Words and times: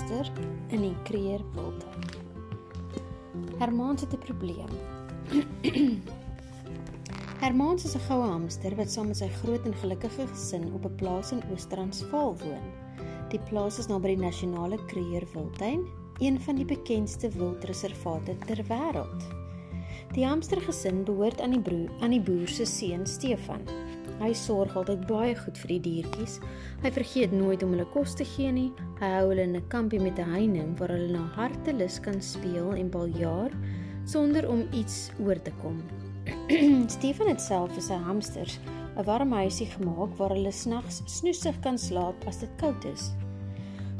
hamster 0.00 0.30
in 0.72 0.80
die 0.80 0.94
kreer 1.04 1.42
wildtuin. 1.54 2.04
Hermans 3.58 4.00
het 4.00 4.14
'n 4.14 4.18
probleem. 4.18 4.70
Hermans 7.44 7.84
is 7.84 7.94
'n 7.94 8.06
goue 8.08 8.28
hamster 8.30 8.76
wat 8.76 8.90
saam 8.90 9.06
met 9.06 9.16
sy 9.16 9.28
groot 9.28 9.66
en 9.66 9.74
gelukkige 9.74 10.26
gesin 10.26 10.72
op 10.72 10.84
'n 10.84 10.94
plaas 10.94 11.32
in 11.32 11.42
Oos-Transvaal 11.52 12.36
woon. 12.38 12.66
Die 13.28 13.40
plaas 13.50 13.78
is 13.78 13.88
naby 13.88 14.14
die 14.14 14.24
nasionale 14.24 14.78
kreer 14.86 15.26
wildtuin, 15.32 15.84
een 16.18 16.40
van 16.40 16.56
die 16.56 16.64
bekendste 16.64 17.28
wildreservate 17.28 18.36
ter 18.46 18.64
wêreld. 18.68 19.22
Die 20.12 20.26
hamstergesin 20.26 21.04
behoort 21.04 21.40
aan 21.40 21.50
die 21.50 21.60
broer 21.60 21.90
aan 22.00 22.10
die 22.10 22.20
boer 22.22 22.48
se 22.48 22.64
seun 22.64 23.06
Stefan. 23.06 23.60
Hy 24.20 24.34
sorg 24.36 24.74
altyd 24.76 25.06
baie 25.08 25.32
goed 25.34 25.56
vir 25.62 25.70
die 25.74 25.80
diertjies. 25.80 26.34
Hy 26.82 26.90
vergeet 26.92 27.32
nooit 27.32 27.62
om 27.64 27.72
hulle 27.72 27.86
kos 27.94 28.12
te 28.18 28.26
gee 28.36 28.50
nie. 28.52 28.68
Hy 29.00 29.08
hou 29.14 29.30
hulle 29.30 29.46
in 29.48 29.56
'n 29.56 29.68
kampie 29.72 30.00
met 30.00 30.18
'n 30.18 30.32
heining 30.34 30.76
waar 30.78 30.92
hulle 30.92 31.12
na 31.12 31.24
hartelus 31.36 31.98
kan 31.98 32.20
speel 32.20 32.74
en 32.76 32.90
baljaar 32.90 33.50
sonder 34.04 34.48
om 34.48 34.68
iets 34.72 35.10
oor 35.24 35.40
te 35.42 35.52
kom. 35.62 35.80
Stefan 36.96 37.28
het 37.28 37.40
self 37.40 37.72
vir 37.72 37.82
sy 37.82 37.94
hamsters 37.94 38.58
'n 38.96 39.04
warm 39.04 39.32
huisie 39.32 39.66
gemaak 39.66 40.12
waar 40.18 40.34
hulle 40.34 40.52
snags 40.52 41.00
snoesig 41.06 41.60
kan 41.60 41.78
slaap 41.78 42.26
as 42.26 42.40
dit 42.40 42.50
koud 42.58 42.84
is. 42.84 43.12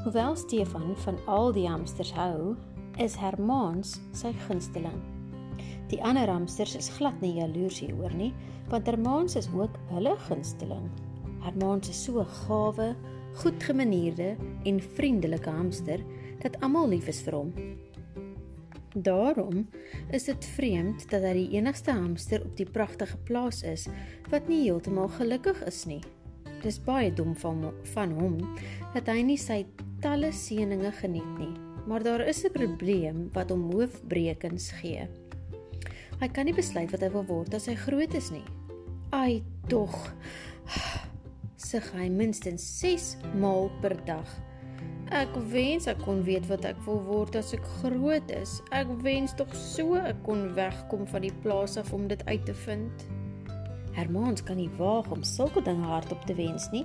Hoewel 0.04 0.36
Stefan 0.36 0.96
van 0.96 1.16
al 1.26 1.52
die 1.52 1.68
hamsters 1.68 2.12
hou, 2.12 2.56
is 2.98 3.16
Hermans 3.16 4.00
sy 4.12 4.32
gunsteling. 4.46 5.00
Die 5.88 6.02
ander 6.04 6.28
hamsters 6.28 6.76
is 6.76 6.90
glad 6.98 7.20
nie 7.20 7.34
jaloers 7.40 7.80
hieroor 7.80 8.12
nie, 8.14 8.34
want 8.70 8.86
Hermans 8.86 9.36
is 9.36 9.48
ook 9.54 9.76
hulle 9.90 10.16
gunsteling. 10.28 10.86
Hermans 11.42 11.88
is 11.88 12.04
so 12.04 12.20
'n 12.20 12.26
gawe, 12.46 12.94
goedgemanierde 13.34 14.36
en 14.64 14.80
vriendelike 14.80 15.50
hamster 15.50 16.00
dat 16.40 16.60
almal 16.60 16.88
lief 16.88 17.08
is 17.08 17.20
vir 17.22 17.34
hom. 17.34 17.52
Daarom 18.94 19.68
is 20.10 20.24
dit 20.24 20.44
vreemd 20.44 21.10
dat 21.10 21.22
hy 21.22 21.32
die 21.32 21.56
enigste 21.56 21.92
hamster 21.94 22.42
op 22.42 22.56
die 22.56 22.66
pragtige 22.66 23.16
plaas 23.16 23.62
is 23.62 23.88
wat 24.30 24.48
nie 24.48 24.64
heeltemal 24.64 25.08
gelukkig 25.08 25.62
is 25.66 25.84
nie. 25.86 26.02
Dis 26.62 26.80
baie 26.82 27.12
dom 27.12 27.34
van 27.34 27.72
van 27.94 28.10
hom 28.12 28.38
dat 28.94 29.06
hy 29.06 29.22
nie 29.22 29.38
sy 29.38 29.66
talle 30.02 30.32
seëninge 30.32 30.92
geniet 30.92 31.38
nie, 31.38 31.54
maar 31.86 32.02
daar 32.02 32.26
is 32.26 32.44
'n 32.44 32.52
probleem 32.52 33.30
wat 33.32 33.50
hom 33.50 33.70
hoofbrekens 33.72 34.70
gee. 34.70 35.08
Hy 36.20 36.28
kan 36.28 36.44
nie 36.44 36.54
besluit 36.54 36.90
wat 36.90 37.00
hy 37.00 37.10
wil 37.10 37.24
word 37.24 37.54
as 37.54 37.66
hy 37.66 37.74
groot 37.74 38.14
is 38.14 38.30
nie. 38.30 38.44
Ai, 39.10 39.42
tog. 39.66 39.90
Sug 41.56 41.86
hy 41.98 42.06
minstens 42.14 42.62
6 42.78 43.16
maal 43.42 43.66
per 43.82 43.96
dag. 44.06 44.28
Ek 45.10 45.32
wens 45.50 45.88
ek 45.90 45.98
kon 46.04 46.20
weet 46.22 46.46
wat 46.46 46.62
ek 46.68 46.78
wil 46.84 47.00
word 47.08 47.34
as 47.40 47.50
ek 47.56 47.64
groot 47.80 48.30
is. 48.30 48.60
Ek 48.70 48.86
wens 49.02 49.34
tog 49.34 49.50
so 49.58 49.98
ek 49.98 50.20
kon 50.22 50.44
wegkom 50.54 51.02
van 51.10 51.26
die 51.26 51.32
plaas 51.42 51.74
af 51.80 51.90
om 51.96 52.06
dit 52.06 52.22
uit 52.28 52.44
te 52.46 52.54
vind. 52.62 53.02
Hermans 53.98 54.44
kan 54.46 54.60
nie 54.62 54.70
waag 54.78 55.10
om 55.10 55.26
sulke 55.26 55.64
dinge 55.66 55.90
hardop 55.90 56.22
te 56.30 56.38
wens 56.38 56.68
nie. 56.70 56.84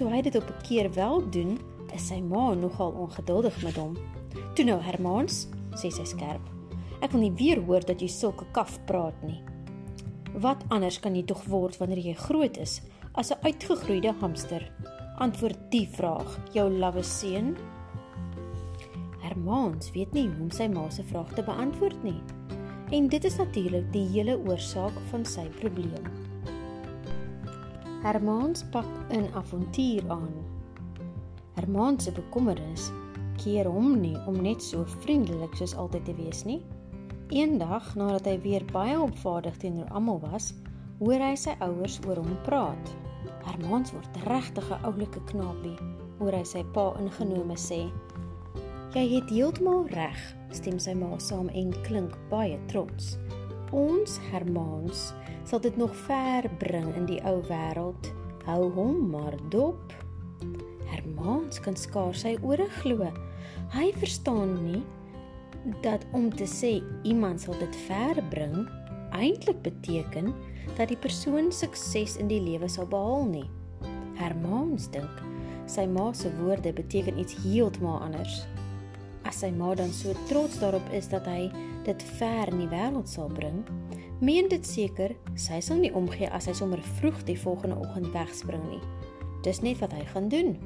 Toe 0.00 0.08
hy 0.08 0.22
dit 0.24 0.40
op 0.40 0.48
'n 0.48 0.64
keer 0.64 0.88
wel 0.96 1.20
doen, 1.28 1.60
is 1.92 2.08
sy 2.08 2.22
ma 2.22 2.54
nogal 2.54 2.96
ongeduldig 2.96 3.62
met 3.62 3.76
hom. 3.76 3.92
"Toe 4.54 4.64
nou, 4.64 4.80
Hermans," 4.80 5.48
sê 5.76 5.92
sy 5.92 6.04
skerp. 6.04 6.48
Ek 7.02 7.12
wil 7.12 7.20
nie 7.20 7.36
weer 7.36 7.60
hoor 7.60 7.80
dat 7.80 8.00
jy 8.00 8.08
sulke 8.08 8.46
kaf 8.52 8.78
praat 8.86 9.22
nie. 9.22 9.44
Wat 10.36 10.64
anders 10.68 11.00
kan 11.00 11.16
jy 11.16 11.24
tog 11.24 11.44
word 11.48 11.78
wanneer 11.80 11.98
jy 11.98 12.14
groot 12.14 12.56
is 12.60 12.80
as 13.14 13.32
'n 13.32 13.40
uitgegroeide 13.42 14.12
hamster? 14.20 14.62
Antwoord 15.18 15.58
die 15.70 15.88
vraag, 15.88 16.38
jou 16.52 16.70
lawwe 16.70 17.02
seun. 17.02 17.56
Hermans 19.20 19.90
weet 19.90 20.12
nie 20.12 20.28
hoe 20.28 20.42
om 20.42 20.50
sy 20.50 20.68
ma 20.68 20.88
se 20.90 21.02
vraag 21.02 21.32
te 21.34 21.42
beantwoord 21.42 22.02
nie. 22.02 22.20
En 22.90 23.08
dit 23.08 23.24
is 23.24 23.36
natuurlik 23.36 23.92
die 23.92 24.06
hele 24.06 24.38
oorsaak 24.38 24.92
van 25.10 25.24
sy 25.24 25.48
probleem. 25.48 26.04
Hermans 28.02 28.64
pak 28.70 28.86
'n 29.10 29.28
avontuur 29.34 30.10
aan. 30.10 30.32
Hermans 31.54 32.04
se 32.04 32.12
bekommernis 32.12 32.92
keer 33.36 33.66
hom 33.66 34.00
nie 34.00 34.16
om 34.26 34.42
net 34.42 34.62
so 34.62 34.84
vriendelik 34.84 35.54
soos 35.54 35.74
altyd 35.74 36.04
te 36.04 36.14
wees 36.14 36.44
nie. 36.44 36.62
Eendag, 37.28 37.90
nadat 37.92 38.24
hy 38.24 38.38
weer 38.40 38.64
baie 38.72 38.94
opvaardig 38.96 39.58
teenoor 39.60 39.90
almal 39.92 40.16
was, 40.22 40.54
hoor 40.96 41.20
hy 41.20 41.34
sy 41.36 41.52
ouers 41.60 41.98
oor 42.06 42.22
hom 42.22 42.38
praat. 42.46 42.92
Hermans 43.44 43.92
word 43.92 44.16
regtig 44.24 44.70
'n 44.72 44.86
oulike 44.88 45.20
knapie, 45.28 45.76
hoor 46.18 46.32
hy 46.32 46.44
sy 46.44 46.62
pa 46.72 46.96
ingenome 46.96 47.56
sê. 47.60 47.92
"Jy 48.94 49.04
het 49.12 49.28
heeltemal 49.28 49.84
reg," 49.92 50.16
stem 50.56 50.78
sy 50.78 50.94
ma 50.94 51.18
saam 51.18 51.50
en 51.52 51.72
klink 51.84 52.16
baie 52.30 52.58
trots. 52.66 53.18
"Ons 53.72 54.18
Hermans 54.30 55.12
sal 55.44 55.60
dit 55.60 55.76
nog 55.76 55.94
ver 56.08 56.48
bring 56.58 56.96
in 56.96 57.04
die 57.04 57.20
ou 57.24 57.42
wêreld. 57.42 58.12
Hou 58.46 58.70
hom 58.70 59.10
maar 59.10 59.36
dop." 59.50 59.92
Hermans 60.86 61.60
kan 61.60 61.76
skaars 61.76 62.20
sy 62.20 62.38
ore 62.42 62.68
glo. 62.80 63.12
Hy 63.68 63.92
verstaan 63.92 64.64
nie 64.64 64.82
dat 65.82 66.04
om 66.12 66.30
te 66.34 66.46
sê 66.46 66.78
iemand 67.02 67.40
sal 67.40 67.56
dit 67.58 67.76
ver 67.86 68.22
bring 68.30 68.68
eintlik 69.16 69.62
beteken 69.62 70.32
dat 70.76 70.88
die 70.88 71.00
persoon 71.00 71.52
sukses 71.52 72.16
in 72.20 72.28
die 72.28 72.40
lewe 72.42 72.68
sal 72.68 72.86
behaal 72.86 73.26
nie. 73.28 73.46
Hermans 74.18 74.88
dink 74.92 75.24
sy 75.68 75.84
ma 75.86 76.12
se 76.16 76.30
woorde 76.38 76.72
beteken 76.72 77.18
iets 77.20 77.36
heeltemal 77.44 78.00
anders. 78.00 78.40
As 79.28 79.42
sy 79.42 79.50
ma 79.52 79.74
dan 79.76 79.92
so 79.92 80.14
trots 80.30 80.56
daarop 80.62 80.86
is 80.96 81.10
dat 81.12 81.26
hy 81.28 81.50
dit 81.84 82.04
ver 82.16 82.48
in 82.48 82.62
die 82.62 82.70
wêreld 82.72 83.08
sal 83.08 83.28
bring, 83.32 83.60
meen 84.24 84.48
dit 84.48 84.64
seker 84.66 85.12
sy 85.36 85.60
sal 85.64 85.82
nie 85.82 85.92
omgee 85.94 86.30
as 86.32 86.48
hy 86.48 86.56
sommer 86.56 86.80
vroeg 86.98 87.20
die 87.28 87.36
volgende 87.38 87.76
oggend 87.76 88.08
wegspring 88.16 88.64
nie. 88.70 88.80
Dis 89.44 89.60
net 89.62 89.78
wat 89.84 89.92
hy 89.94 90.04
gaan 90.14 90.32
doen. 90.32 90.56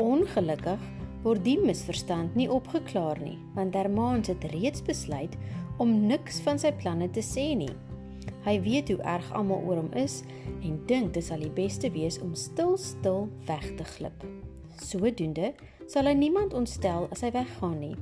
Ongelukkig 0.00 0.80
word 1.24 1.44
die 1.44 1.58
misverstand 1.60 2.36
nie 2.38 2.48
opgeklaar 2.48 3.20
nie, 3.20 3.38
want 3.54 3.74
Hermans 3.76 4.30
het 4.32 4.44
reeds 4.54 4.82
besluit 4.84 5.36
om 5.80 6.06
niks 6.08 6.40
van 6.44 6.60
sy 6.60 6.72
planne 6.72 7.10
te 7.12 7.24
sê 7.24 7.50
nie. 7.56 7.72
Hy 8.44 8.56
weet 8.64 8.92
hoe 8.92 9.00
erg 9.08 9.26
almal 9.36 9.64
oor 9.68 9.82
hom 9.82 9.90
is 10.00 10.20
en 10.64 10.78
dink 10.88 11.12
dit 11.16 11.24
sal 11.24 11.42
die 11.44 11.52
beste 11.52 11.90
wees 11.92 12.20
om 12.24 12.32
stil 12.38 12.76
stil 12.80 13.28
weg 13.48 13.66
te 13.76 13.84
glip. 13.96 14.24
Sodoende 14.80 15.52
sal 15.90 16.08
hy 16.08 16.14
niemand 16.16 16.56
ontstel 16.56 17.08
as 17.12 17.24
hy 17.24 17.32
weggaan 17.36 17.78
nie. 17.80 17.96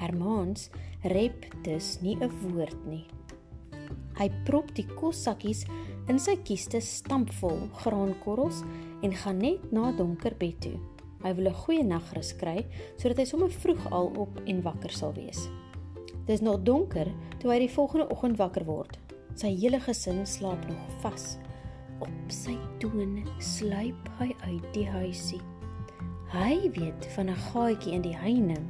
Hermans 0.00 0.70
rep 1.12 1.44
dus 1.64 1.98
nie 2.00 2.16
'n 2.16 2.30
woord 2.40 2.86
nie. 2.86 3.04
Hy 4.16 4.28
prop 4.44 4.74
die 4.74 4.86
kossakkies 4.86 5.66
in 6.08 6.18
sy 6.18 6.36
kieste 6.44 6.80
stampvol 6.80 7.68
graankorrels 7.80 8.64
en 9.02 9.12
gaan 9.12 9.38
net 9.38 9.72
na 9.72 9.92
donker 9.92 10.34
bed 10.36 10.60
toe. 10.60 10.78
Hy 11.22 11.34
wil 11.34 11.48
'n 11.48 11.60
goeie 11.64 11.84
nagrus 11.84 12.32
kry 12.36 12.66
sodat 12.96 13.18
hy 13.18 13.24
sommer 13.24 13.50
vroeg 13.50 13.90
al 13.90 14.12
op 14.16 14.40
en 14.46 14.62
wakker 14.62 14.90
sal 14.90 15.12
wees. 15.12 15.48
Dis 16.26 16.40
nog 16.40 16.62
donker 16.62 17.08
toe 17.38 17.50
hy 17.52 17.58
die 17.58 17.74
volgende 17.74 18.08
oggend 18.08 18.38
wakker 18.38 18.64
word. 18.64 18.98
Sy 19.34 19.54
hele 19.56 19.80
gesin 19.80 20.26
slaap 20.26 20.66
nog 20.68 21.00
vas. 21.02 21.38
Op 22.00 22.32
sy 22.32 22.56
tone 22.78 23.24
sluip 23.38 24.08
hy 24.18 24.34
uit 24.46 24.72
die 24.72 24.86
huisie. 24.86 25.40
Hy 26.30 26.70
weet 26.72 27.06
van 27.16 27.28
'n 27.28 27.42
gaatjie 27.50 27.92
in 27.92 28.02
die 28.02 28.16
heining. 28.16 28.66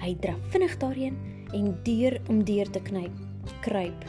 Hy 0.00 0.16
draf 0.20 0.40
vinnig 0.50 0.76
daarheen 0.78 1.16
en 1.52 1.78
deur 1.82 2.20
om 2.28 2.44
deur 2.44 2.70
te 2.70 2.80
knyp, 2.80 3.12
kruip. 3.60 4.04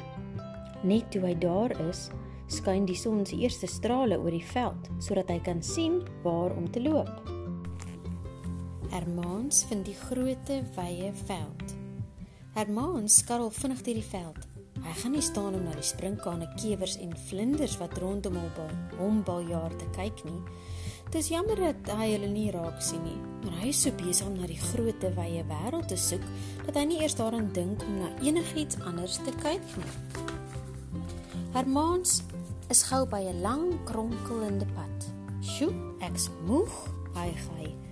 Net 0.84 1.12
toe 1.12 1.22
hy 1.22 1.36
daar 1.38 1.72
is, 1.90 2.10
skyn 2.48 2.86
die 2.86 2.96
son 2.96 3.26
se 3.26 3.36
eerste 3.36 3.68
strale 3.68 4.18
oor 4.18 4.32
die 4.32 4.46
veld 4.54 4.90
sodat 5.00 5.30
hy 5.30 5.40
kan 5.40 5.62
sien 5.62 6.02
waar 6.24 6.56
om 6.56 6.72
te 6.72 6.82
loop. 6.82 7.35
Hermans 8.92 9.64
vind 9.70 9.86
die 9.86 9.96
groote 9.98 10.62
wye 10.76 11.12
veld. 11.26 11.74
Hermans 12.56 13.20
skarrel 13.22 13.52
vinnig 13.52 13.82
deur 13.86 13.98
die 13.98 14.10
veld. 14.10 14.48
Hy 14.86 14.94
gaan 15.00 15.16
nie 15.16 15.24
staan 15.24 15.56
om 15.58 15.64
na 15.66 15.74
die 15.74 15.86
sprinkane, 15.86 16.48
kewers 16.60 16.98
en 17.02 17.16
vlinders 17.30 17.78
wat 17.82 17.98
rondom 17.98 18.38
hom 19.00 19.22
baljaar 19.26 19.74
te 19.80 19.88
kyk 19.96 20.24
nie. 20.28 20.42
Dis 21.14 21.30
jammer 21.32 21.60
dat 21.62 21.92
hy 21.98 22.10
hulle 22.12 22.30
nie 22.30 22.50
raak 22.54 22.82
sien 22.84 23.04
nie, 23.06 23.18
maar 23.44 23.56
hy 23.62 23.72
is 23.72 23.82
so 23.86 23.94
besig 23.96 24.28
om 24.28 24.36
na 24.40 24.50
die 24.50 24.60
groote 24.60 25.12
wye 25.16 25.46
wêreld 25.48 25.90
te 25.90 25.98
soek 26.00 26.24
dat 26.66 26.76
hy 26.76 26.86
nie 26.90 27.00
eers 27.02 27.18
daaraan 27.18 27.52
dink 27.56 27.86
om 27.86 28.00
na 28.02 28.12
enigiets 28.26 28.80
anders 28.84 29.18
te 29.24 29.34
kyk 29.40 29.78
nie. 29.80 29.94
Hermans 31.56 32.20
is 32.74 32.84
gou 32.90 33.06
by 33.06 33.24
'n 33.24 33.42
lang 33.42 33.66
kronkelende 33.86 34.68
pad. 34.76 35.10
"Sjoe, 35.42 35.74
ek's 36.02 36.30
moeg," 36.46 36.74
hy 37.16 37.32
gee. 37.32 37.85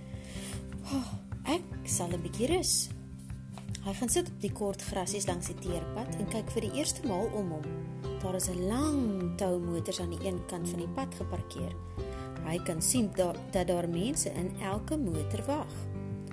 Sal 1.94 2.10
'n 2.10 2.22
bietjie 2.26 2.48
rus. 2.50 2.88
Hy 3.84 3.92
gaan 3.94 4.10
sit 4.10 4.26
op 4.26 4.38
die 4.42 4.50
kort 4.50 4.82
grasies 4.82 5.28
langs 5.28 5.46
die 5.46 5.60
teerpad 5.62 6.16
en 6.18 6.26
kyk 6.26 6.48
vir 6.50 6.64
die 6.66 6.80
eerste 6.80 7.06
maal 7.06 7.28
om 7.38 7.52
hom. 7.54 7.66
Daar 8.22 8.34
is 8.34 8.48
'n 8.50 8.66
lang 8.66 9.36
tou 9.38 9.60
motors 9.60 10.00
aan 10.00 10.10
die 10.10 10.26
een 10.26 10.40
kant 10.50 10.68
van 10.68 10.78
die 10.78 10.94
pad 10.96 11.14
geparkeer. 11.14 11.72
Hy 12.44 12.58
kan 12.64 12.82
sien 12.82 13.10
da 13.14 13.32
dat 13.52 13.66
daar 13.66 13.88
mense 13.88 14.32
in 14.34 14.50
elke 14.60 14.96
motor 14.96 15.42
wag. 15.46 15.72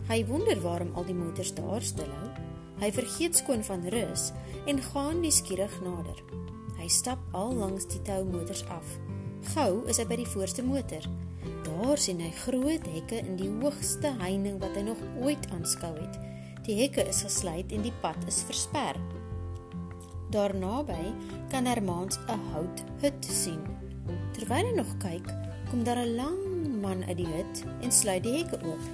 Hy 0.07 0.25
wonder 0.25 0.61
waarom 0.61 0.95
al 0.95 1.05
die 1.05 1.13
motors 1.13 1.53
daar 1.53 1.81
stilhou. 1.81 2.29
Hy 2.79 2.91
vergeet 2.91 3.35
skoon 3.35 3.63
van 3.63 3.87
rus 3.89 4.31
en 4.65 4.81
gaan 4.81 5.19
nuuskierig 5.19 5.81
nader. 5.81 6.23
Hy 6.77 6.87
stap 6.87 7.19
al 7.31 7.53
langs 7.53 7.87
die 7.87 8.01
toumotors 8.01 8.65
af. 8.65 8.97
Gou 9.53 9.87
is 9.87 9.97
hy 9.97 10.05
by 10.05 10.15
die 10.15 10.27
voorste 10.27 10.63
motor. 10.63 11.05
Daar 11.81 11.97
sien 11.97 12.19
hy 12.21 12.29
groot 12.43 12.83
hekke 12.93 13.23
in 13.25 13.39
die 13.39 13.49
hoogste 13.49 14.11
heining 14.19 14.59
wat 14.61 14.75
hy 14.77 14.83
nog 14.85 14.99
ooit 15.17 15.47
aanskou 15.55 15.89
het. 15.95 16.19
Die 16.67 16.75
hekke 16.77 17.07
is 17.09 17.23
gesluit 17.25 17.73
en 17.73 17.81
die 17.81 17.93
pad 18.03 18.19
is 18.29 18.43
versper. 18.45 18.99
Daarnaby 20.29 21.09
kan 21.49 21.65
Hermans 21.65 22.19
'n 22.29 22.37
houthut 22.51 23.25
sien. 23.25 23.65
Terwyl 24.37 24.69
hy 24.69 24.75
nog 24.77 24.93
kyk, 25.01 25.25
kom 25.71 25.83
daar 25.83 26.05
'n 26.05 26.15
lang 26.15 26.37
man 26.81 27.03
uit 27.09 27.17
die 27.17 27.31
hut 27.33 27.65
en 27.81 27.91
sluit 27.91 28.23
die 28.23 28.37
hekke 28.37 28.61
oop. 28.61 28.85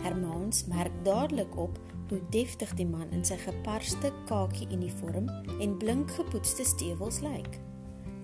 Hermans 0.00 0.64
merk 0.66 0.92
dadelik 1.04 1.56
op 1.56 1.78
hoe 2.08 2.20
deftig 2.30 2.74
die 2.74 2.86
man 2.86 3.12
in 3.12 3.24
sy 3.24 3.36
geparste 3.36 4.12
kakie 4.24 4.68
uniform 4.72 5.28
en 5.60 5.76
blink 5.76 6.10
gepoetste 6.10 6.64
stewels 6.64 7.20
lyk. 7.20 7.60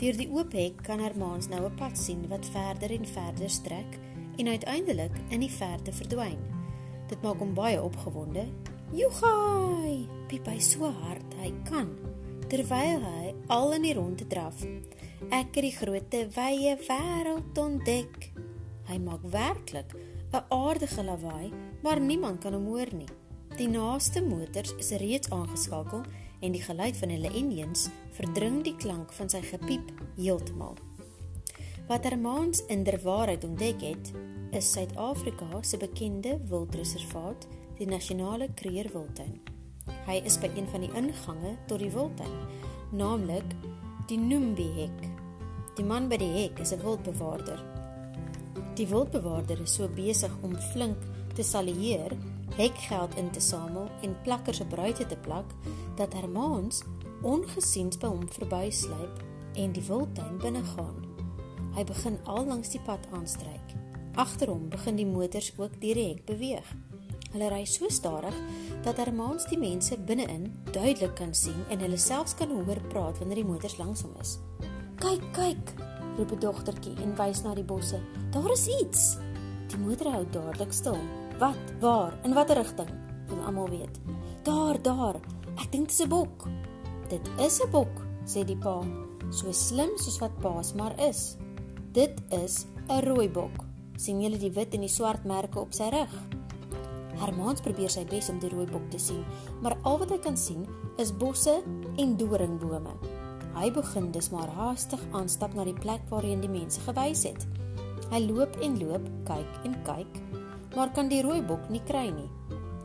Deur 0.02 0.16
die 0.19 0.26
oop 0.34 0.50
hek 0.58 0.81
kan 0.82 0.99
Hermans 0.99 1.46
nou 1.46 1.60
'n 1.62 1.76
pad 1.78 1.94
sien 1.94 2.25
wat 2.26 2.46
verder 2.50 2.90
en 2.90 3.04
verder 3.06 3.50
strek 3.50 3.99
en 4.37 4.49
uiteindelik 4.49 5.14
in 5.31 5.40
die 5.40 5.50
verte 5.50 5.93
verdwyn. 5.93 6.40
Dit 7.06 7.22
maak 7.22 7.38
hom 7.38 7.54
baie 7.54 7.78
opgewonde. 7.82 8.49
"Joegai!" 8.90 10.08
piep 10.26 10.46
hy 10.46 10.58
so 10.58 10.90
hard 10.90 11.34
hy 11.38 11.52
kan 11.70 11.94
terwyl 12.49 13.00
hy 13.00 13.34
al 13.46 13.72
in 13.72 13.82
die 13.82 13.94
ronde 13.94 14.26
draf. 14.26 14.66
Ek 15.31 15.54
het 15.54 15.62
die 15.62 15.76
groot 15.76 16.14
wye 16.34 16.76
wêreld 16.76 17.58
ontdek. 17.58 18.32
Hy 18.90 18.98
maak 18.98 19.22
werklik 19.22 19.94
'n 20.32 20.44
aardige 20.48 21.05
lawaai, 21.05 21.52
maar 21.82 22.00
niemand 22.00 22.40
kan 22.40 22.52
hom 22.52 22.66
hoor 22.66 22.90
nie. 22.93 23.08
Die 23.56 23.69
naaste 23.69 24.22
motors 24.22 24.75
is 24.78 24.90
reeds 24.90 25.31
aangeskakel 25.31 26.02
en 26.40 26.52
die 26.52 26.62
geluid 26.62 26.96
van 26.96 27.08
hulle 27.08 27.31
engines 27.32 27.90
verdring 28.16 28.62
die 28.64 28.76
klank 28.76 29.12
van 29.12 29.30
sy 29.32 29.40
gepiep 29.44 29.92
heeltemal. 30.16 30.76
Wat 31.88 32.04
Hermans 32.06 32.62
inderwaarheid 32.72 33.44
ontdek 33.44 33.82
het, 33.82 34.12
is 34.52 34.70
Suid-Afrika 34.72 35.62
se 35.62 35.76
bekende 35.76 36.36
wildreservaat, 36.48 37.46
die 37.78 37.88
Nasionale 37.88 38.48
Kreerwildtuin. 38.54 39.40
Hy 40.06 40.20
is 40.28 40.38
by 40.38 40.50
een 40.54 40.68
van 40.70 40.84
die 40.84 40.92
ingange 40.98 41.56
tot 41.66 41.82
die 41.82 41.90
wildtuin, 41.90 42.36
naamlik 42.92 43.56
die 44.10 44.18
Noembi 44.20 44.68
hek. 44.76 45.06
Die 45.78 45.86
man 45.86 46.08
by 46.10 46.18
die 46.20 46.30
hek 46.36 46.60
is 46.60 46.72
'n 46.72 46.82
wildbewaarder. 46.84 47.60
Die 48.76 48.86
wildbewaarder 48.86 49.60
is 49.60 49.74
so 49.74 49.88
besig 49.88 50.32
om 50.42 50.56
flink 50.72 50.98
te 51.34 51.42
salieer, 51.42 52.12
hekgeld 52.56 53.16
in 53.16 53.30
te 53.30 53.40
samel 53.40 53.88
en 54.02 54.16
plakkers 54.22 54.60
op 54.60 54.72
ruitte 54.72 55.06
te 55.06 55.16
plak 55.16 55.54
dat 55.96 56.12
Hermans 56.12 56.82
ongesiens 57.22 57.98
by 57.98 58.10
hom 58.10 58.26
verbysluip 58.28 59.22
en 59.54 59.72
die 59.72 59.84
wildtuin 59.86 60.38
binne 60.42 60.62
gaan. 60.74 61.02
Hy 61.76 61.84
begin 61.88 62.19
al 62.28 62.46
langs 62.46 62.72
die 62.74 62.80
pad 62.84 63.06
aanstryk. 63.16 63.76
Agter 64.20 64.50
hom 64.52 64.69
begin 64.72 64.98
die 64.98 65.08
motors 65.08 65.52
ook 65.56 65.78
direk 65.80 66.24
beweeg. 66.28 66.66
Hulle 67.32 67.48
ry 67.48 67.62
so 67.64 67.88
stadig 67.88 68.34
dat 68.84 68.98
Hermans 69.00 69.46
die 69.48 69.56
mense 69.56 69.96
binne-in 69.96 70.50
duidelik 70.72 71.14
kan 71.16 71.32
sien 71.34 71.62
en 71.72 71.80
hulle 71.80 71.96
selfs 71.96 72.34
kan 72.36 72.52
hoor 72.52 72.80
praat 72.92 73.22
wanneer 73.22 73.40
die 73.40 73.48
motors 73.48 73.78
langs 73.80 74.02
hom 74.04 74.12
is. 74.20 74.38
"Kyk, 75.00 75.24
kyk!" 75.32 75.72
roep 76.19 76.32
'n 76.32 76.40
dogtertjie 76.44 76.96
en 77.02 77.16
wys 77.16 77.42
na 77.42 77.54
die 77.54 77.64
bosse. 77.64 78.00
"Daar 78.30 78.52
is 78.52 78.66
iets." 78.69 79.16
Die 79.69 79.78
moeder 79.78 80.12
hou 80.12 80.26
dadelik 80.30 80.72
stil. 80.72 80.98
"Wat? 81.38 81.64
Waar? 81.80 82.19
In 82.24 82.34
watter 82.34 82.56
rigting?" 82.56 82.90
wil 83.28 83.44
almal 83.44 83.69
weet. 83.69 84.00
"Daar, 84.42 84.82
daar. 84.82 85.16
Ek 85.56 85.72
dink 85.72 85.88
dit 85.88 85.90
is 85.90 86.04
'n 86.04 86.08
bok." 86.08 86.48
"Dit 87.12 87.28
is 87.38 87.60
'n 87.60 87.70
bok," 87.70 87.92
sê 88.24 88.44
die 88.44 88.56
pa, 88.56 88.80
so 89.30 89.52
slim 89.52 89.92
soos 90.00 90.18
wat 90.18 90.40
paas 90.40 90.72
maar 90.74 90.96
is. 90.98 91.36
"Dit 91.92 92.22
is 92.30 92.64
'n 92.88 93.04
rooi 93.04 93.28
bok." 93.28 93.72
sien 94.02 94.20
julle 94.22 94.38
die 94.40 94.50
wit 94.50 94.74
en 94.74 94.80
die 94.80 94.90
swart 94.90 95.24
merke 95.28 95.60
op 95.60 95.74
sy 95.76 95.90
rug? 95.92 96.14
Hermans 97.20 97.62
probeer 97.62 97.90
sy 97.92 98.02
bes 98.08 98.30
om 98.32 98.40
die 98.42 98.50
rooi 98.50 98.66
bok 98.66 98.88
te 98.90 98.98
sien, 98.98 99.22
maar 99.62 99.76
al 99.86 100.00
wat 100.02 100.10
hy 100.10 100.18
kan 100.24 100.36
sien 100.36 100.64
is 101.02 101.12
bosse 101.12 101.62
en 102.02 102.16
doringbome. 102.16 102.94
Hy 103.54 103.68
begin 103.70 104.10
dus 104.14 104.30
maar 104.32 104.48
haastig 104.56 105.02
aanstap 105.12 105.54
na 105.54 105.66
die 105.68 105.76
plek 105.76 106.02
waarheen 106.10 106.40
die 106.40 106.50
mense 106.50 106.80
gewys 106.80 107.26
het. 107.28 107.46
Hy 108.10 108.24
loop 108.24 108.56
en 108.64 108.78
loop, 108.80 109.04
kyk 109.28 109.60
en 109.68 109.76
kyk, 109.86 110.18
maar 110.74 110.90
kan 110.96 111.12
die 111.12 111.22
rooi 111.22 111.42
bok 111.44 111.68
nie 111.70 111.82
kry 111.88 112.08
nie. 112.10 112.28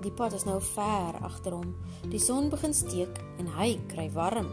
Die 0.02 0.12
pad 0.12 0.34
is 0.38 0.46
nou 0.46 0.60
ver 0.62 1.18
agter 1.26 1.56
hom. 1.58 1.76
Die 2.12 2.22
son 2.22 2.50
begin 2.50 2.74
steek 2.74 3.18
en 3.42 3.50
hy 3.58 3.80
kry 3.92 4.10
warm. 4.14 4.50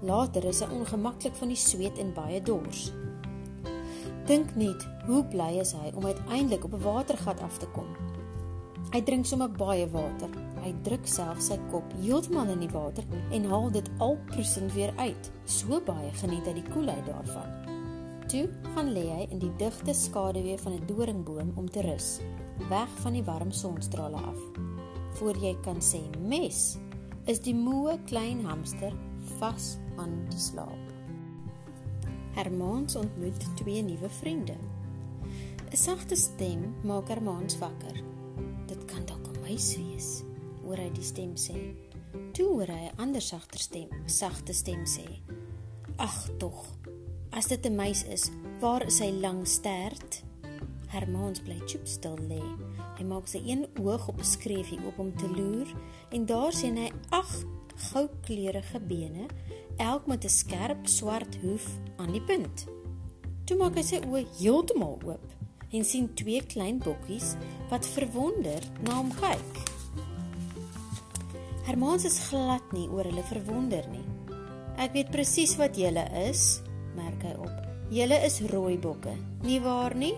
Later 0.00 0.44
is 0.48 0.62
hy 0.62 0.70
ongemaklik 0.72 1.36
van 1.36 1.52
die 1.52 1.58
sweet 1.58 1.98
en 1.98 2.14
baie 2.16 2.40
dors. 2.42 2.92
Dink 4.28 4.54
net, 4.60 4.84
hoe 5.08 5.22
bly 5.32 5.54
is 5.60 5.72
hy 5.72 5.90
om 5.96 6.06
uiteindelik 6.06 6.64
op 6.64 6.74
'n 6.76 6.84
watergat 6.84 7.40
af 7.40 7.58
te 7.58 7.66
kom. 7.72 7.88
Hy 8.92 9.02
drink 9.02 9.26
sommer 9.26 9.50
baie 9.50 9.88
water. 9.92 10.30
Hy 10.62 10.74
druk 10.82 11.06
self 11.06 11.40
sy 11.44 11.58
kop 11.70 11.92
heeltemal 12.00 12.48
in 12.48 12.60
die 12.60 12.72
water 12.72 13.04
en 13.30 13.44
haal 13.44 13.70
dit 13.70 13.90
al 13.98 14.16
proesend 14.30 14.72
weer 14.72 14.92
uit. 14.96 15.30
So 15.44 15.80
baie 15.80 16.10
geniet 16.12 16.46
hy 16.46 16.52
die 16.52 16.70
koelheid 16.72 17.06
daarvan. 17.06 17.76
Toe 18.28 18.48
gaan 18.74 18.92
lê 18.92 19.04
hy 19.08 19.26
in 19.30 19.38
die 19.38 19.52
digte 19.60 19.94
skaduwee 19.94 20.58
van 20.58 20.72
'n 20.72 20.86
doringboom 20.86 21.52
om 21.56 21.70
te 21.70 21.80
rus, 21.80 22.20
weg 22.68 22.88
van 23.02 23.12
die 23.12 23.24
warm 23.24 23.50
sonstrale 23.50 24.16
af. 24.16 24.38
Voor 25.18 25.36
jy 25.36 25.56
kan 25.62 25.80
sê 25.82 26.00
mes, 26.18 26.78
is 27.26 27.40
die 27.40 27.54
moe 27.54 27.98
klein 28.08 28.44
hamster 28.44 28.94
vas 29.38 29.76
aan 29.96 30.14
die 30.30 30.40
slaap. 30.40 30.84
Hermans 32.38 32.96
ontmoet 32.96 33.46
twee 33.58 33.82
nuwe 33.82 34.08
vriende. 34.20 34.56
'n 35.68 35.76
Sagte 35.76 36.16
stem 36.16 36.74
maak 36.82 37.08
Hermans 37.08 37.58
wakker. 37.58 38.02
Dit 38.66 38.84
kan 38.84 39.04
dalk 39.04 39.26
'n 39.28 39.40
muis 39.40 39.76
wees, 39.76 40.22
hoor 40.64 40.76
hy 40.76 40.90
die 40.92 41.04
stem 41.04 41.34
sê. 41.36 41.74
Toe 42.32 42.48
hoor 42.48 42.70
hy 42.70 42.88
'n 42.88 42.96
ander 42.96 43.20
sagter 43.20 43.58
stem, 43.58 43.88
sagte 44.06 44.52
stem 44.52 44.84
sê: 44.84 45.20
"Ag 45.96 46.28
tog, 46.38 46.64
as 47.30 47.46
dit 47.46 47.66
'n 47.66 47.76
muis 47.76 48.04
is, 48.04 48.30
waar 48.60 48.86
is 48.86 48.98
hy 49.00 49.10
lang 49.10 49.46
stert?" 49.46 50.27
Hermans 50.88 51.42
bly 51.44 51.58
choopstil 51.66 52.16
lê. 52.28 52.42
Hy 52.98 53.04
maak 53.04 53.28
sy 53.28 53.42
een 53.44 53.66
oog 53.80 54.08
op 54.08 54.18
'n 54.20 54.24
skreefie 54.24 54.80
oop 54.84 54.98
om 54.98 55.12
te 55.16 55.28
loer 55.28 55.68
en 56.10 56.26
daar 56.26 56.52
sien 56.52 56.76
hy 56.76 56.90
agt 57.10 57.46
goudkleurige 57.92 58.80
bene 58.80 59.26
elk 59.76 60.06
met 60.06 60.24
'n 60.24 60.28
skerp 60.28 60.86
swart 60.86 61.36
hoef 61.42 61.66
aan 61.96 62.12
die 62.12 62.22
punt. 62.22 62.66
Toe 63.44 63.56
maak 63.56 63.74
hy 63.74 63.82
sy 63.82 64.00
oë 64.04 64.26
heeltemal 64.40 64.98
oop 65.04 65.34
en 65.72 65.84
sien 65.84 66.14
twee 66.14 66.42
klein 66.42 66.78
bokkies 66.78 67.36
wat 67.70 67.86
verwonder 67.86 68.62
na 68.80 68.94
hom 68.94 69.12
kyk. 69.14 69.52
Hermans 71.68 72.04
is 72.04 72.18
glad 72.28 72.72
nie 72.72 72.88
oor 72.88 73.04
hulle 73.04 73.22
verwonder 73.22 73.84
nie. 73.92 74.04
Ek 74.78 74.92
weet 74.92 75.10
presies 75.10 75.56
wat 75.56 75.76
julle 75.76 76.04
is, 76.28 76.62
merk 76.96 77.22
hy 77.22 77.34
op. 77.36 77.52
Julle 77.90 78.24
is 78.24 78.40
rooi 78.40 78.78
bokke, 78.78 79.12
nie 79.42 79.60
waar 79.60 79.94
nie? 79.96 80.14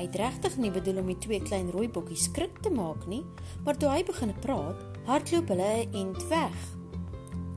Hy 0.00 0.06
het 0.06 0.16
regtig 0.16 0.54
nie 0.56 0.70
bedoel 0.72 1.02
om 1.02 1.10
die 1.10 1.18
twee 1.20 1.42
klein 1.44 1.66
rooi 1.74 1.84
bokkies 1.92 2.22
skrik 2.30 2.62
te 2.64 2.70
maak 2.72 3.02
nie, 3.04 3.20
maar 3.66 3.76
toe 3.76 3.90
hy 3.92 3.98
begin 4.08 4.30
praat, 4.40 4.78
hardloop 5.04 5.50
hulle 5.52 5.66
'n 5.84 5.92
ent 5.92 6.22
weg. 6.30 6.56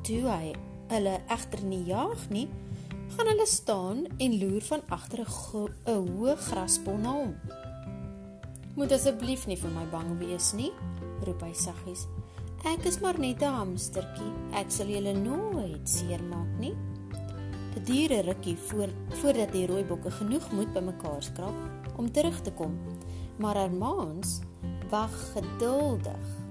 Toe 0.04 0.24
hy 0.28 0.52
hulle 0.92 1.14
egter 1.32 1.64
nie 1.64 1.86
jag 1.88 2.20
nie, 2.30 2.50
gaan 3.16 3.30
hulle 3.32 3.46
staan 3.48 4.04
en 4.20 4.36
loer 4.42 4.62
van 4.62 4.84
agter 4.90 5.24
'n 5.24 5.70
'n 5.88 6.08
hoë 6.18 6.36
graspol 6.36 6.98
na 6.98 7.12
hom. 7.12 7.34
Moet 8.76 8.92
asseblief 8.92 9.48
nie 9.48 9.58
vir 9.58 9.72
my 9.72 9.86
bang 9.86 10.20
wees 10.20 10.54
nie, 10.54 10.74
roep 11.24 11.42
hy 11.42 11.54
saggies. 11.54 12.08
Ek 12.66 12.84
is 12.86 13.00
maar 13.00 13.20
net 13.20 13.42
'n 13.42 13.56
hamstertjie. 13.56 14.34
Ek 14.52 14.70
sal 14.70 14.88
julle 14.88 15.14
nooit 15.14 15.88
seermaak 15.90 16.60
nie. 16.60 16.76
Die 17.74 17.84
diere 17.84 18.22
rukkie 18.22 18.58
voor 18.58 18.90
voordat 19.10 19.52
die 19.54 19.66
rooi 19.66 19.86
bokke 19.86 20.12
genoeg 20.12 20.52
moed 20.52 20.74
bymekaar 20.74 21.24
skraap 21.24 21.83
om 21.98 22.12
terug 22.12 22.42
te 22.42 22.52
kom. 22.52 22.78
Maar 23.38 23.56
Hermans 23.56 24.40
wag 24.90 25.14
geduldig 25.34 26.44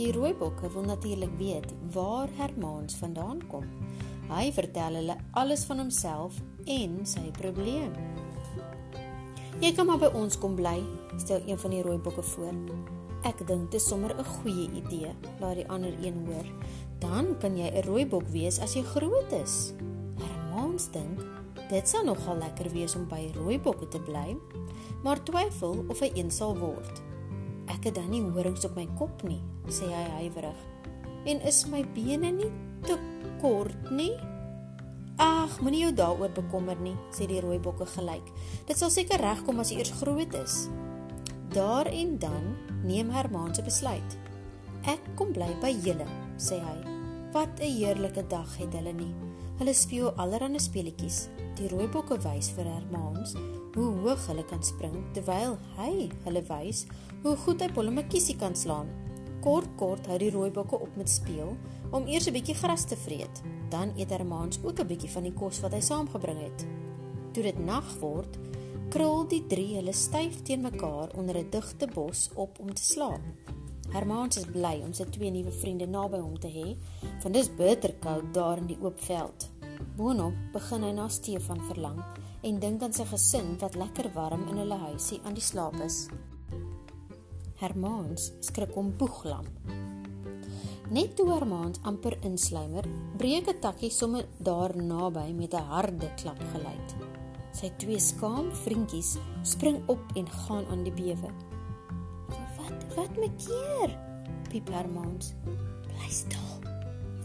Die 0.00 0.12
rooibokke 0.16 0.70
wil 0.72 0.86
natuurlik 0.88 1.32
weet 1.36 1.74
waar 1.92 2.28
Hermans 2.36 2.94
vandaan 2.96 3.42
kom. 3.46 3.66
Hy 4.30 4.46
vertel 4.56 4.94
hulle 4.96 5.16
alles 5.36 5.64
van 5.68 5.82
homself 5.82 6.38
en 6.64 6.94
sy 7.04 7.26
probleem. 7.36 7.92
Jy 9.60 9.74
kan 9.76 9.90
maar 9.90 10.00
by 10.00 10.08
ons 10.16 10.38
kom 10.40 10.54
bly, 10.56 10.78
stel 11.20 11.44
een 11.44 11.60
van 11.60 11.74
die 11.74 11.82
rooibokke 11.84 12.24
voor. 12.32 12.56
Ek 13.28 13.42
dink 13.44 13.68
dit 13.68 13.76
is 13.76 13.88
sommer 13.88 14.14
'n 14.16 14.24
goeie 14.24 14.70
idee, 14.72 15.12
laat 15.40 15.60
die 15.60 15.68
ander 15.68 15.92
een 16.00 16.24
hoor. 16.26 16.48
Dan 16.98 17.36
kan 17.38 17.56
jy 17.56 17.68
'n 17.68 17.84
rooibok 17.84 18.28
wees 18.28 18.58
as 18.58 18.74
jy 18.74 18.82
groot 18.82 19.32
is. 19.32 19.74
Hermans 20.16 20.90
dink 20.90 21.20
dit 21.70 21.88
sal 21.88 22.04
nogal 22.04 22.38
lekker 22.42 22.70
wees 22.74 22.96
om 22.98 23.06
by 23.08 23.30
rooibokke 23.36 23.88
te 23.88 24.00
bly, 24.00 24.36
maar 25.04 25.22
twyfel 25.24 25.84
of 25.88 26.00
hy 26.00 26.10
een 26.14 26.30
sal 26.30 26.56
word. 26.58 27.02
Ek 27.70 27.86
het 27.86 27.94
dan 27.94 28.10
nie 28.10 28.22
horings 28.22 28.66
op 28.66 28.74
my 28.76 28.86
kop 28.98 29.22
nie, 29.26 29.40
sê 29.70 29.86
hy 29.90 30.04
huiwerig. 30.18 30.66
En 31.30 31.40
is 31.46 31.62
my 31.70 31.84
bene 31.94 32.32
nie 32.34 32.50
te 32.86 32.96
kort 33.40 33.90
nie? 33.94 34.12
Ag, 35.20 35.58
moenie 35.60 35.82
jou 35.84 35.92
daaroor 35.92 36.32
bekommer 36.32 36.78
nie, 36.80 36.96
sê 37.12 37.26
die 37.28 37.42
rooi 37.44 37.58
bokke 37.60 37.84
gelyk. 37.92 38.24
Dit 38.68 38.80
sal 38.80 38.92
seker 38.92 39.20
regkom 39.20 39.60
as 39.60 39.72
jy 39.72 39.82
eers 39.82 39.92
groot 40.00 40.36
is. 40.40 40.62
Daar 41.52 41.90
en 41.92 42.16
dan 42.22 42.54
neem 42.86 43.10
Hermaan 43.12 43.54
se 43.54 43.62
besluit. 43.66 44.16
Ek 44.88 45.02
kom 45.18 45.34
bly 45.36 45.50
by 45.60 45.74
julle, 45.84 46.08
sê 46.40 46.56
hy. 46.64 46.78
Wat 47.34 47.60
'n 47.60 47.68
heerlike 47.68 48.24
dag 48.28 48.56
het 48.56 48.72
hulle 48.72 48.92
nie. 48.92 49.29
Hulle 49.60 49.74
speel 49.76 50.08
allerlei 50.16 50.56
speletjies. 50.56 51.26
Die 51.58 51.66
rooi 51.68 51.84
bokke 51.92 52.16
wys 52.24 52.46
vir 52.56 52.64
Hermaans 52.64 53.34
hoe 53.74 53.90
hoog 54.00 54.22
hulle 54.30 54.44
kan 54.48 54.62
spring 54.64 54.94
terwyl 55.12 55.58
hy 55.76 56.06
hulle 56.24 56.40
wys 56.48 56.86
hoe 57.26 57.34
goed 57.42 57.60
hy 57.60 57.68
pollemakiesie 57.76 58.38
kan 58.40 58.56
slaan. 58.56 58.88
Kort 59.44 59.68
kort 59.76 60.08
hou 60.08 60.16
die 60.22 60.30
rooi 60.32 60.48
bokke 60.56 60.80
op 60.80 60.96
met 60.96 61.12
speel 61.12 61.52
om 61.92 62.08
eers 62.08 62.30
'n 62.30 62.36
bietjie 62.38 62.56
gras 62.56 62.86
te 62.88 62.96
vreet. 62.96 63.42
Dan 63.68 63.92
eet 64.00 64.16
Hermaans 64.16 64.64
ook 64.64 64.80
'n 64.80 64.86
bietjie 64.86 65.12
van 65.12 65.28
die 65.28 65.36
kos 65.36 65.60
wat 65.60 65.76
hy 65.76 65.80
saamgebring 65.80 66.40
het. 66.40 66.66
Toe 67.32 67.42
dit 67.42 67.58
nag 67.58 67.84
word, 68.00 68.38
krul 68.88 69.28
die 69.28 69.46
drie 69.46 69.76
hulle 69.76 69.92
styf 69.92 70.42
teen 70.42 70.62
mekaar 70.62 71.12
onder 71.14 71.36
'n 71.36 71.50
digte 71.50 71.86
bos 71.86 72.30
op 72.34 72.58
om 72.60 72.74
te 72.74 72.82
slaap. 72.82 73.20
Hermaans 73.90 74.38
is 74.38 74.46
bly 74.46 74.76
om 74.86 74.92
sy 74.94 75.04
twee 75.10 75.32
nuwe 75.34 75.50
vriende 75.50 75.86
naby 75.90 76.20
hom 76.22 76.36
te 76.38 76.46
hê, 76.46 76.76
want 77.22 77.34
dit 77.34 77.42
is 77.42 77.50
bitterkoud 77.58 78.28
daar 78.36 78.60
in 78.62 78.68
die 78.70 78.78
oop 78.78 79.00
veld. 79.02 79.48
Boonop 79.98 80.36
begin 80.54 80.86
hy 80.86 80.92
na 80.94 81.08
Stefan 81.10 81.58
verlang 81.66 81.98
en 82.46 82.60
dink 82.62 82.84
aan 82.86 82.94
sy 82.94 83.04
gesin 83.10 83.56
wat 83.58 83.74
lekker 83.80 84.12
warm 84.14 84.46
in 84.52 84.62
hulle 84.62 84.78
huisie 84.86 85.18
aan 85.24 85.34
die 85.34 85.44
slaap 85.44 85.74
is. 85.82 86.04
Hermaans 87.58 88.30
skrik 88.46 88.78
om 88.78 88.94
boeglam. 88.96 89.50
Net 90.94 91.16
toe 91.18 91.26
Hermaans 91.34 91.82
amper 91.86 92.14
insluimer, 92.22 92.86
breek 93.18 93.50
'n 93.50 93.60
takkie 93.60 93.90
sommer 93.90 94.24
daar 94.38 94.76
naby 94.76 95.32
met 95.34 95.54
'n 95.54 95.66
harde 95.74 96.14
klap 96.16 96.40
geluid. 96.54 96.88
Sy 97.52 97.72
twee 97.78 97.98
skaam 97.98 98.54
vriendjies 98.54 99.18
spring 99.42 99.82
op 99.88 100.02
en 100.14 100.26
gaan 100.26 100.66
aan 100.70 100.84
die 100.84 100.94
bewe. 100.94 101.49
Wat 102.96 103.12
my 103.16 103.28
keer? 103.38 103.92
Piep 104.50 104.70
Hermans. 104.74 105.34
Bly 105.86 106.08
stil. 106.10 106.48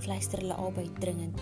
Fluister 0.03 0.41
hulle 0.43 0.57
albei 0.61 0.85
dringend. 1.01 1.41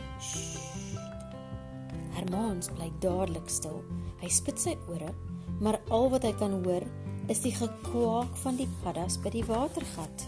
Hermans 2.16 2.70
bly 2.72 2.88
dadelik 3.04 3.50
stil. 3.52 3.82
Hy 4.22 4.30
spit 4.32 4.62
sy 4.62 4.78
ore, 4.88 5.12
maar 5.60 5.82
al 5.92 6.08
wat 6.14 6.24
hy 6.24 6.32
kan 6.40 6.56
hoor 6.64 6.86
is 7.32 7.44
die 7.44 7.54
gekwaak 7.56 8.32
van 8.44 8.60
die 8.60 8.70
paddas 8.84 9.18
by 9.24 9.32
die 9.34 9.44
watergat. 9.48 10.26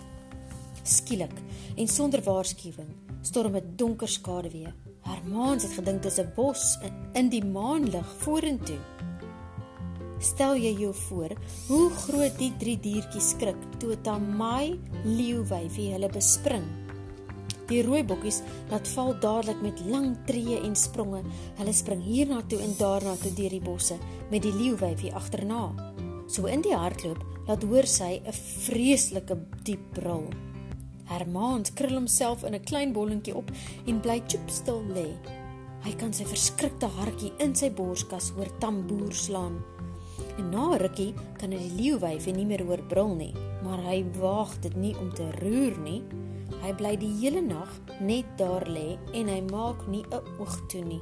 Skielik 0.83 1.33
en 1.79 1.87
sonder 1.91 2.23
waarskuwing 2.23 2.91
storm 3.25 3.55
'n 3.55 3.75
donker 3.75 4.07
skaduwee. 4.07 4.73
Hermans 5.07 5.63
het 5.63 5.73
gedink 5.79 6.03
dit 6.03 6.11
is 6.11 6.19
'n 6.19 6.31
bos 6.35 6.77
in 7.13 7.29
die 7.29 7.43
maanlig 7.43 8.07
vorentoe. 8.23 8.94
Stel 10.25 10.55
jy 10.57 10.71
jou 10.79 10.93
voor 11.05 11.35
hoe 11.67 11.89
groot 12.07 12.39
die 12.39 12.51
drie 12.57 12.77
diertjies 12.81 13.29
skrik 13.35 13.59
toe 13.77 13.93
'n 13.93 14.01
tamai 14.01 14.79
leeuwyfie 15.03 15.91
hulle 15.93 16.09
bespring. 16.09 16.65
Die 17.69 17.81
rooi 17.81 18.03
bokkies 18.03 18.41
laat 18.69 18.87
val 18.87 19.13
dadelik 19.19 19.61
met 19.61 19.81
lang 19.85 20.17
tree 20.25 20.57
en 20.57 20.75
spronge. 20.75 21.21
Hulle 21.57 21.73
spring 21.73 22.01
hiernatoe 22.01 22.59
en 22.61 22.73
daarna 22.77 23.15
toe 23.21 23.33
deur 23.33 23.49
die 23.49 23.61
bosse 23.61 23.97
met 24.31 24.41
die 24.41 24.53
leeuwyfie 24.53 25.13
agterna. 25.13 25.73
So 26.27 26.45
in 26.45 26.61
die 26.61 26.75
hardloop 26.75 27.21
laat 27.47 27.63
hoor 27.63 27.85
sy 27.85 28.21
'n 28.25 28.33
vreeslike 28.33 29.37
diep 29.63 29.93
brul. 29.93 30.29
Hermaan 31.05 31.63
krul 31.75 31.93
homself 31.93 32.43
in 32.43 32.55
'n 32.55 32.63
klein 32.63 32.93
bolletjie 32.93 33.35
op 33.35 33.51
en 33.85 34.01
bly 34.01 34.23
choopstil 34.27 34.81
lê. 34.95 35.09
Hy 35.85 35.93
kan 35.93 36.13
sy 36.13 36.25
verskrikte 36.25 36.87
hartjie 36.87 37.31
in 37.39 37.55
sy 37.55 37.69
borskas 37.69 38.29
hoor 38.29 38.49
tamboer 38.59 39.13
slaan. 39.13 39.74
En 40.37 40.49
na 40.51 40.77
rukkie 40.77 41.13
kan 41.39 41.51
hy 41.51 41.59
die 41.59 41.75
leeuwyf 41.79 42.27
nie 42.35 42.45
meer 42.45 42.65
hoor 42.67 42.83
brul 42.89 43.15
nie, 43.15 43.33
maar 43.63 43.79
hy 43.85 44.03
waag 44.19 44.51
dit 44.65 44.75
nie 44.75 44.93
om 44.99 45.11
te 45.15 45.29
roer 45.39 45.77
nie. 45.79 46.01
Hy 46.61 46.73
bly 46.77 46.95
die 46.99 47.11
hele 47.21 47.41
nag 47.41 47.71
net 48.03 48.27
daar 48.37 48.65
lê 48.67 48.97
en 49.13 49.31
hy 49.31 49.41
maak 49.51 49.87
nie 49.87 50.03
'n 50.11 50.23
oog 50.39 50.55
toe 50.67 50.83
nie. 50.83 51.01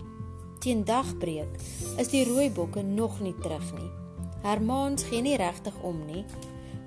Teen 0.60 0.84
dagbreek 0.84 1.60
is 1.98 2.08
die 2.08 2.24
rooi 2.24 2.50
bokke 2.50 2.84
nog 2.84 3.20
nie 3.20 3.36
terug 3.42 3.74
nie. 3.74 3.92
Hermaans 4.44 5.04
gee 5.04 5.22
nie 5.22 5.38
regtig 5.38 5.74
om 5.84 6.06
nie, 6.06 6.26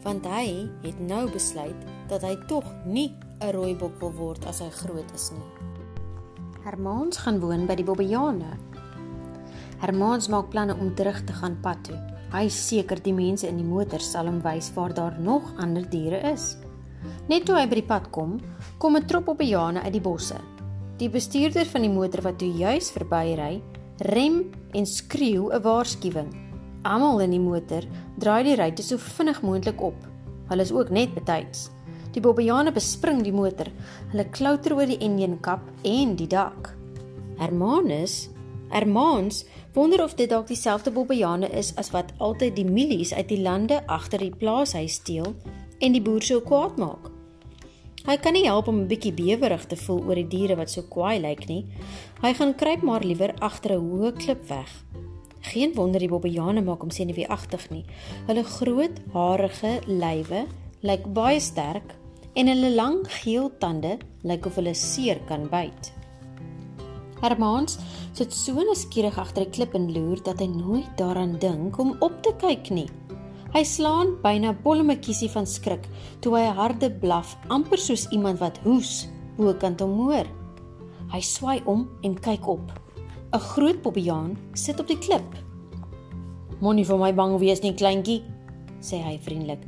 want 0.04 0.24
hy 0.24 0.68
het 0.82 0.98
nou 1.00 1.30
besluit 1.30 1.76
dat 2.08 2.22
hy 2.22 2.36
tog 2.48 2.64
nie 2.84 3.12
'n 3.40 3.52
rooi 3.52 3.74
bok 3.74 4.00
wil 4.00 4.12
word 4.12 4.46
as 4.46 4.60
hy 4.60 4.70
groot 4.70 5.12
is 5.14 5.30
nie. 5.30 5.50
Hermaans 6.64 7.16
gaan 7.16 7.40
woon 7.40 7.66
by 7.66 7.74
die 7.74 7.84
Bobbejane. 7.84 8.56
Hermaans 9.78 10.28
maak 10.28 10.50
planne 10.50 10.74
om 10.74 10.94
terug 10.94 11.24
te 11.24 11.32
gaan 11.32 11.60
pad 11.60 11.84
toe. 11.84 12.15
Hy 12.36 12.50
seker 12.52 13.00
die 13.00 13.14
mense 13.16 13.48
in 13.48 13.56
die 13.56 13.64
motor 13.64 14.02
sal 14.04 14.26
hom 14.28 14.42
wys 14.44 14.66
waar 14.76 14.92
daar 14.92 15.14
nog 15.16 15.54
ander 15.62 15.86
diere 15.88 16.18
is. 16.34 16.58
Net 17.30 17.46
toe 17.48 17.54
hy 17.56 17.62
by 17.70 17.78
die 17.78 17.86
pad 17.88 18.10
kom, 18.12 18.34
kom 18.78 18.96
'n 18.96 19.06
trop 19.08 19.30
op 19.32 19.38
bejane 19.38 19.80
uit 19.80 19.94
die 19.94 20.04
bosse. 20.04 20.36
Die 20.98 21.08
bestuurder 21.08 21.64
van 21.64 21.82
die 21.82 21.94
motor 21.94 22.20
wat 22.20 22.38
toe 22.38 22.50
juis 22.52 22.90
verbyry, 22.92 23.62
rem 24.12 24.52
en 24.74 24.84
skreeu 24.84 25.48
'n 25.48 25.62
waarskuwing. 25.62 26.28
Almal 26.84 27.20
in 27.20 27.30
die 27.30 27.40
motor 27.40 27.82
draai 28.18 28.44
die 28.44 28.56
ruitte 28.56 28.82
so 28.82 28.98
vinnig 28.98 29.40
moontlik 29.42 29.80
op. 29.80 29.96
Hulle 30.48 30.62
is 30.62 30.72
ook 30.72 30.90
net 30.90 31.14
betyds. 31.14 31.70
Die 32.12 32.20
bobbejane 32.20 32.72
bespring 32.72 33.22
die 33.22 33.32
motor. 33.32 33.66
Hulle 34.12 34.28
klouter 34.30 34.74
oor 34.74 34.86
die 34.86 35.00
enjinkap 35.00 35.60
en 35.84 36.16
die 36.16 36.28
dak. 36.28 36.76
Hermanus, 37.38 38.28
Hermans 38.68 39.44
wonder 39.76 40.00
of 40.02 40.14
dit 40.16 40.30
dalk 40.32 40.46
dieselfde 40.48 40.90
bobbejane 40.90 41.50
is 41.52 41.74
as 41.76 41.90
wat 41.92 42.14
altyd 42.24 42.54
die 42.56 42.64
mielies 42.64 43.12
uit 43.12 43.28
die 43.28 43.42
lande 43.44 43.82
agter 43.92 44.22
die 44.24 44.32
plaashuis 44.32 44.96
steel 45.02 45.34
en 45.84 45.92
die 45.92 46.00
boer 46.00 46.24
so 46.24 46.40
kwaad 46.40 46.78
maak. 46.80 47.10
Hy 48.06 48.16
kan 48.22 48.32
nie 48.32 48.46
help 48.46 48.70
om 48.72 48.78
'n 48.80 48.88
bietjie 48.88 49.12
bewerig 49.12 49.66
te 49.66 49.76
voel 49.76 50.00
oor 50.08 50.14
die 50.14 50.28
diere 50.28 50.56
wat 50.56 50.70
so 50.70 50.82
kwaai 50.82 51.20
lyk 51.20 51.48
nie. 51.48 51.66
Hy 52.22 52.32
gaan 52.32 52.54
kruip 52.54 52.82
maar 52.82 53.04
liewer 53.04 53.34
agter 53.40 53.72
'n 53.76 53.84
hoë 53.90 54.12
klip 54.16 54.48
weg. 54.48 54.70
Geen 55.40 55.74
wonder 55.74 56.00
die 56.00 56.08
bobbejane 56.08 56.62
maak 56.62 56.80
hom 56.80 56.90
senuweeagtig 56.90 57.70
nie. 57.70 57.84
Hulle 58.26 58.44
groot, 58.44 58.96
harige 59.12 59.80
lywe 59.86 60.46
lyk 60.80 61.04
baie 61.12 61.40
sterk 61.40 61.94
en 62.34 62.46
hulle 62.46 62.70
lang 62.70 63.04
geel 63.08 63.50
tande 63.58 63.98
lyk 64.22 64.46
of 64.46 64.54
hulle 64.54 64.74
seer 64.74 65.20
kan 65.28 65.48
byt. 65.48 65.95
Hermans 67.22 67.78
sit 68.12 68.32
so 68.32 68.52
nuuskierig 68.52 69.18
agter 69.18 69.46
'n 69.46 69.50
klip 69.50 69.74
en 69.74 69.92
loer 69.92 70.22
dat 70.22 70.40
hy 70.40 70.46
nooit 70.46 70.90
daaraan 70.96 71.38
dink 71.38 71.78
om 71.78 71.96
op 72.00 72.22
te 72.22 72.32
kyk 72.38 72.70
nie. 72.70 72.88
Hy 73.54 73.62
slaan 73.64 74.16
byna 74.22 74.52
bollemakiesie 74.52 75.30
van 75.30 75.46
skrik 75.46 75.88
toe 76.20 76.36
hy 76.36 76.44
'n 76.48 76.56
harde 76.56 76.90
blaf 76.90 77.36
amper 77.48 77.78
soos 77.78 78.08
iemand 78.10 78.38
wat 78.38 78.58
hoes 78.64 79.08
bokant 79.36 79.80
hom 79.80 79.96
hoor. 79.98 80.26
Hy 81.12 81.20
swaai 81.20 81.62
om 81.64 81.88
en 82.02 82.20
kyk 82.20 82.46
op. 82.46 82.72
'n 83.32 83.38
Groot 83.38 83.82
bobbejaan 83.82 84.36
sit 84.54 84.80
op 84.80 84.86
die 84.86 84.98
klip. 84.98 85.28
"Moenie 86.60 86.84
vir 86.84 86.98
my 86.98 87.14
bang 87.14 87.38
wees 87.38 87.60
nie, 87.60 87.74
kleintjie," 87.74 88.22
sê 88.80 89.02
hy 89.02 89.18
vriendelik. 89.18 89.62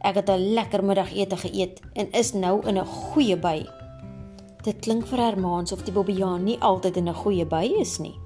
"Ek 0.00 0.14
het 0.14 0.30
'n 0.30 0.54
lekker 0.54 0.84
middagete 0.84 1.36
geëet 1.36 1.80
en 1.94 2.12
is 2.12 2.32
nou 2.32 2.66
in 2.66 2.78
'n 2.78 2.86
goeie 2.86 3.36
by." 3.36 3.75
Dit 4.66 4.80
klink 4.82 5.04
vir 5.06 5.20
Hermaans 5.22 5.70
of 5.70 5.84
die 5.86 5.92
Bobbejaan 5.94 6.42
nie 6.42 6.56
altyd 6.58 6.96
in 6.98 7.08
'n 7.08 7.14
goeie 7.14 7.44
by 7.46 7.66
is 7.80 8.00
nie, 8.00 8.18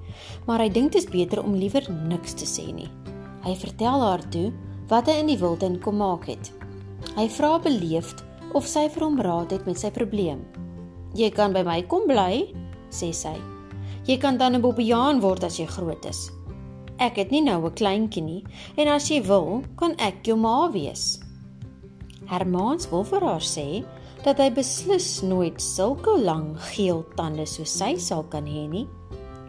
maar 0.47 0.57
hy 0.59 0.69
dink 0.69 0.91
dit 0.91 1.03
is 1.03 1.11
beter 1.11 1.43
om 1.43 1.53
liewer 1.53 1.85
niks 2.09 2.33
te 2.33 2.45
sê 2.45 2.73
nie. 2.73 2.89
Hy 3.43 3.53
vertel 3.55 4.01
haar 4.01 4.23
toe 4.29 4.51
wat 4.87 5.05
hy 5.05 5.19
in 5.19 5.27
die 5.27 5.37
wildtuin 5.37 5.79
kom 5.79 5.97
maak 5.97 6.25
het. 6.25 6.51
Hy 7.15 7.27
vra 7.27 7.59
beleefd 7.59 8.23
of 8.55 8.65
sy 8.65 8.89
vir 8.89 9.03
hom 9.03 9.21
raad 9.21 9.51
het 9.51 9.65
met 9.67 9.77
sy 9.77 9.91
probleem. 9.91 10.39
"Jy 11.13 11.29
kan 11.29 11.53
by 11.53 11.63
my 11.63 11.83
kom 11.83 12.07
bly," 12.07 12.55
sê 12.89 13.13
sy. 13.13 13.37
"Jy 14.07 14.17
kan 14.17 14.37
dan 14.37 14.55
'n 14.55 14.61
Bobbejaan 14.61 15.21
word 15.21 15.43
as 15.43 15.59
jy 15.59 15.67
groot 15.67 16.05
is. 16.05 16.31
Ek 16.97 17.17
het 17.17 17.29
nie 17.29 17.41
nou 17.41 17.65
'n 17.65 17.75
kleintjie 17.75 18.23
nie 18.23 18.43
en 18.77 18.87
as 18.87 19.09
jy 19.09 19.21
wil, 19.21 19.63
kan 19.77 19.93
ek 19.99 20.23
jou 20.23 20.37
ma 20.37 20.69
wees." 20.69 21.19
Hermaans 22.25 22.89
wil 22.89 23.03
vir 23.03 23.19
haar 23.19 23.41
sê 23.41 23.85
dat 24.25 24.37
hy 24.37 24.51
beslis 24.53 25.21
nooit 25.25 25.61
sulke 25.61 26.13
lang 26.21 26.53
geel 26.71 27.01
tande 27.17 27.47
soos 27.49 27.73
sy 27.73 27.95
sal 27.97 28.23
kan 28.29 28.45
hê 28.45 28.67
nie. 28.69 28.87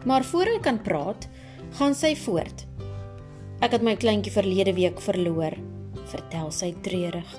Maar 0.05 0.25
voor 0.25 0.49
hy 0.55 0.59
kan 0.63 0.81
praat, 0.83 1.27
gaan 1.77 1.95
sy 1.95 2.15
voort. 2.25 2.65
Ek 3.63 3.71
het 3.77 3.85
my 3.85 3.93
kleintjie 3.95 4.33
verlede 4.33 4.73
week 4.75 4.99
verloor, 4.99 5.55
vertel 6.11 6.49
sy 6.51 6.73
treurig. 6.83 7.29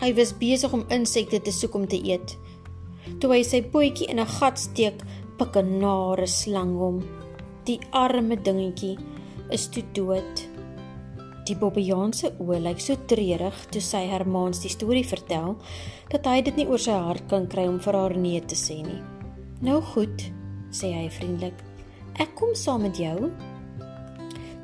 Hy 0.00 0.14
was 0.16 0.32
besig 0.32 0.72
om 0.72 0.86
insekte 0.88 1.42
te 1.44 1.52
soek 1.52 1.74
om 1.76 1.84
te 1.90 1.98
eet. 2.00 2.36
Toe 3.20 3.34
hy 3.34 3.42
sy 3.44 3.60
potjie 3.60 4.08
in 4.08 4.20
'n 4.20 4.32
gat 4.38 4.58
steek, 4.58 5.02
pik 5.36 5.56
'n 5.56 5.80
nare 5.80 6.26
slang 6.26 6.78
hom. 6.78 7.02
Die 7.66 7.80
arme 7.92 8.36
dingetjie 8.36 8.96
is 9.50 9.68
toe 9.68 9.84
dood. 9.92 10.49
Die 11.48 11.56
Bobbejaan 11.56 12.12
se 12.12 12.28
oë 12.36 12.58
lyk 12.60 12.82
so 12.84 12.98
treurig 13.08 13.56
toe 13.72 13.80
sy 13.80 14.02
Hermaans 14.10 14.60
die 14.60 14.72
storie 14.72 15.06
vertel 15.08 15.54
dat 16.12 16.26
hy 16.28 16.42
dit 16.44 16.58
nie 16.60 16.66
oor 16.68 16.82
sy 16.82 16.92
hart 16.92 17.24
kan 17.30 17.46
kry 17.50 17.64
om 17.68 17.78
vir 17.80 17.96
haar 17.96 18.14
nee 18.16 18.40
te 18.44 18.58
sê 18.58 18.76
nie. 18.84 19.00
"Nou 19.64 19.80
goed," 19.92 20.26
sê 20.70 20.92
hy 20.92 21.08
vriendelik. 21.08 21.56
"Ek 22.18 22.34
kom 22.36 22.54
saam 22.54 22.82
met 22.82 22.96
jou." 22.96 23.30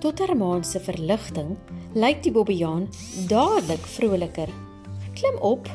Tot 0.01 0.19
Hermaans 0.19 0.71
se 0.71 0.81
verligting 0.81 1.57
lyk 1.95 2.23
die 2.23 2.33
Bobbejaan 2.33 2.89
dadelik 3.29 3.87
vroliker. 3.97 4.51
"Klim 5.15 5.39
op," 5.41 5.69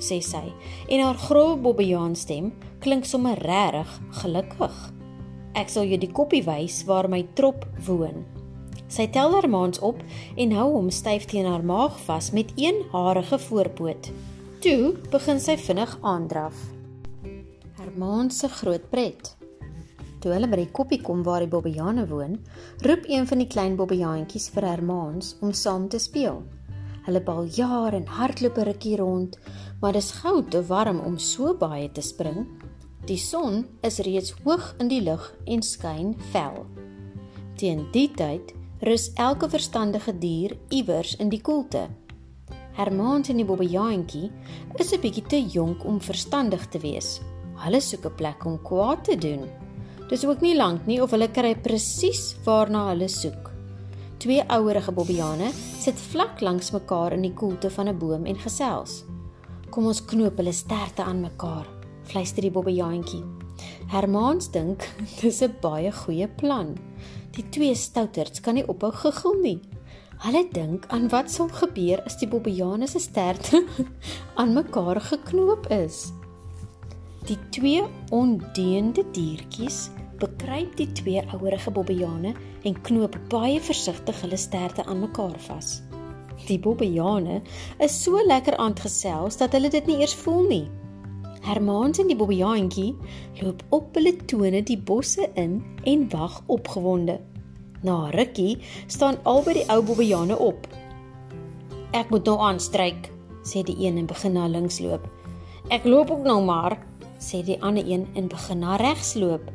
sê 0.00 0.20
sy 0.20 0.52
en 0.88 1.00
haar 1.00 1.18
grove 1.18 1.60
Bobbejaan 1.62 2.16
stem 2.16 2.52
klink 2.80 3.04
sommer 3.04 3.38
regtig 3.38 4.00
gelukkig. 4.10 4.92
"Ek 5.54 5.68
sal 5.68 5.84
jou 5.84 5.98
die 5.98 6.12
koppie 6.12 6.42
wys 6.42 6.84
waar 6.84 7.08
my 7.08 7.26
trop 7.34 7.64
woon." 7.86 8.37
Sy 8.88 9.04
tel 9.12 9.34
haar 9.36 9.48
maans 9.48 9.78
op 9.84 10.00
en 10.36 10.52
hou 10.56 10.68
hom 10.72 10.88
styf 10.90 11.26
teen 11.28 11.46
haar 11.46 11.64
maag 11.64 11.98
vas 12.06 12.30
met 12.32 12.52
een 12.56 12.80
harige 12.92 13.38
voorpoot. 13.38 14.10
Toe 14.64 14.94
begin 15.12 15.40
sy 15.40 15.58
vinnig 15.60 15.98
aandraf. 16.00 16.56
Haar 17.76 17.92
maans 17.96 18.38
se 18.40 18.48
groot 18.48 18.88
pret. 18.90 19.34
Toe 20.18 20.32
hulle 20.32 20.48
by 20.50 20.62
die 20.64 20.72
koppie 20.74 20.98
kom 21.04 21.20
waar 21.22 21.44
die 21.44 21.52
bobbejane 21.52 22.08
woon, 22.10 22.40
roep 22.82 23.04
een 23.06 23.28
van 23.28 23.38
die 23.38 23.46
klein 23.46 23.76
bobbejaantjies 23.78 24.48
vir 24.54 24.66
haar 24.66 24.82
maans 24.82 25.36
om 25.44 25.52
saam 25.52 25.86
te 25.92 26.00
speel. 26.02 26.42
Hulle 27.06 27.22
bal 27.24 27.46
jaar 27.54 27.94
en 27.94 28.08
hardloop 28.08 28.58
'n 28.58 28.66
rukkie 28.72 28.96
rond, 28.96 29.38
maar 29.80 29.92
dis 29.92 30.10
gou 30.10 30.42
te 30.42 30.62
warm 30.66 30.98
om 31.00 31.18
so 31.18 31.54
baie 31.54 31.92
te 31.92 32.00
spring. 32.00 32.46
Die 33.06 33.16
son 33.16 33.66
is 33.82 33.98
reeds 33.98 34.34
hoog 34.44 34.74
in 34.78 34.88
die 34.88 35.00
lug 35.00 35.34
en 35.46 35.62
skyn 35.62 36.16
fel. 36.32 36.66
Teen 37.56 37.86
die 37.92 38.10
tyd 38.10 38.57
rus 38.80 39.10
elke 39.14 39.48
verstandige 39.50 40.12
dier 40.18 40.54
iewers 40.70 41.16
in 41.18 41.28
die 41.32 41.40
koelte. 41.42 41.88
Hermaans 42.78 43.28
en 43.32 43.40
die 43.40 43.46
bobbejaantjie 43.46 44.30
is 44.78 44.92
'n 44.92 45.00
bietjie 45.00 45.26
te 45.26 45.40
jonk 45.42 45.84
om 45.84 46.00
verstandig 46.00 46.68
te 46.68 46.78
wees. 46.78 47.20
Hulle 47.56 47.80
soek 47.80 48.06
'n 48.06 48.14
plek 48.14 48.44
om 48.46 48.62
kwaad 48.62 49.04
te 49.04 49.16
doen. 49.16 49.48
Dis 50.08 50.24
ook 50.24 50.40
nie 50.40 50.54
lank 50.56 50.86
nie 50.86 51.02
of 51.02 51.10
hulle 51.10 51.28
kry 51.28 51.54
presies 51.54 52.36
waarna 52.44 52.88
hulle 52.88 53.08
soek. 53.08 53.50
Twee 54.18 54.42
ouerige 54.48 54.92
bobbejane 54.92 55.50
sit 55.52 55.94
vlak 55.94 56.40
langs 56.40 56.70
mekaar 56.70 57.12
in 57.12 57.22
die 57.22 57.34
koelte 57.34 57.70
van 57.70 57.88
'n 57.88 57.98
boom 57.98 58.26
en 58.26 58.36
gesels. 58.36 59.04
Kom 59.70 59.86
ons 59.86 60.04
knoop 60.04 60.36
hulle 60.36 60.52
sterte 60.52 61.02
aan 61.02 61.20
mekaar, 61.20 61.66
fluister 62.04 62.42
die 62.42 62.50
bobbejaantjie. 62.50 63.37
Hermaans 63.92 64.50
dink 64.50 64.84
dis 65.20 65.42
'n 65.42 65.56
baie 65.62 65.92
goeie 65.92 66.28
plan. 66.28 66.76
Die 67.36 67.44
twee 67.48 67.74
stouterds 67.74 68.40
kan 68.40 68.54
nie 68.54 68.66
ophou 68.68 68.92
gegil 68.92 69.36
nie. 69.42 69.60
Hulle 70.24 70.48
dink 70.52 70.86
aan 70.90 71.08
wat 71.08 71.30
sou 71.30 71.48
gebeur 71.48 72.02
as 72.04 72.16
die 72.18 72.28
bobbejane 72.28 72.88
se 72.90 72.98
sterte 72.98 73.62
aan 74.40 74.52
mekaar 74.52 75.00
geknoop 75.00 75.70
is. 75.70 76.12
Die 77.28 77.38
twee 77.50 77.84
ondeende 78.10 79.04
diertjies 79.12 79.90
bekruip 80.18 80.76
die 80.76 80.88
twee 80.92 81.22
ouerige 81.32 81.70
bobbejane 81.70 82.34
en 82.66 82.80
knoop 82.82 83.18
baie 83.30 83.60
versigtig 83.60 84.20
hulle 84.24 84.36
sterte 84.36 84.84
aan 84.84 85.04
mekaar 85.04 85.38
vas. 85.46 85.78
Die 86.48 86.58
bobbejane 86.58 87.40
is 87.78 88.02
so 88.02 88.18
lekker 88.26 88.56
aandgesels 88.56 89.38
dat 89.38 89.54
hulle 89.54 89.70
dit 89.70 89.86
nie 89.86 90.00
eers 90.02 90.14
voel 90.14 90.46
nie. 90.48 90.66
Hermaans 91.48 91.96
en 92.02 92.10
die 92.10 92.16
bobbejaantjie 92.18 92.90
loop 93.40 93.62
op 93.72 93.94
hulle 93.96 94.10
tone 94.28 94.60
die 94.68 94.76
bosse 94.76 95.30
in 95.40 95.62
en 95.88 96.02
wag 96.12 96.42
opgewonde. 96.52 97.14
Na 97.80 98.10
rukkie 98.12 98.58
staan 98.86 99.16
albei 99.24 99.54
die 99.56 99.68
ou 99.72 99.78
bobbejane 99.80 100.36
op. 100.36 100.66
Ek 101.96 102.10
moet 102.12 102.28
nou 102.28 102.36
aanstryk, 102.44 103.08
sê 103.48 103.62
die 103.64 103.78
een 103.80 103.96
en 103.96 104.10
begin 104.10 104.36
na 104.36 104.44
links 104.52 104.76
loop. 104.84 105.06
Ek 105.72 105.88
loop 105.88 106.12
ook 106.12 106.26
nou 106.28 106.42
maar, 106.44 106.76
sê 107.16 107.40
die 107.46 107.56
ander 107.64 107.86
een 107.88 108.04
en 108.12 108.28
begin 108.28 108.60
na 108.60 108.76
regs 108.76 109.14
loop. 109.16 109.48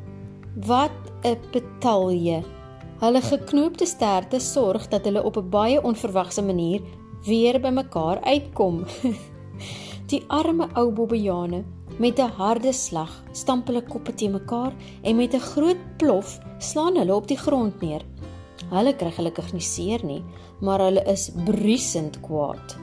Wat 0.65 0.97
'n 1.21 1.37
betalje. 1.53 2.41
Hulle 3.03 3.21
geknoopte 3.21 3.85
sterte 3.85 4.39
sorg 4.39 4.87
dat 4.89 5.05
hulle 5.05 5.23
op 5.23 5.37
'n 5.37 5.49
baie 5.49 5.83
onverwagse 5.83 6.41
manier 6.41 6.81
weer 7.25 7.61
by 7.61 7.69
mekaar 7.69 8.17
uitkom. 8.21 8.85
die 10.11 10.23
arme 10.27 10.67
ou 10.73 10.91
bobbejane 10.91 11.63
Met 11.97 12.19
'n 12.19 12.31
harde 12.37 12.73
slag 12.73 13.23
stamp 13.31 13.67
hulle 13.67 13.83
koppe 13.83 14.13
te 14.13 14.27
mekaar 14.27 14.73
en 15.01 15.15
met 15.15 15.33
'n 15.33 15.39
groot 15.39 15.81
plof 15.97 16.39
slaan 16.57 16.95
hulle 16.97 17.15
op 17.15 17.27
die 17.27 17.37
grond 17.37 17.81
neer. 17.81 18.01
Hulle 18.69 18.95
kry 18.95 19.11
gelukkig 19.11 19.53
nie 19.53 19.61
seer 19.61 20.05
nie, 20.05 20.23
maar 20.61 20.79
hulle 20.79 21.03
is 21.03 21.31
briesend 21.45 22.19
kwaad. 22.21 22.77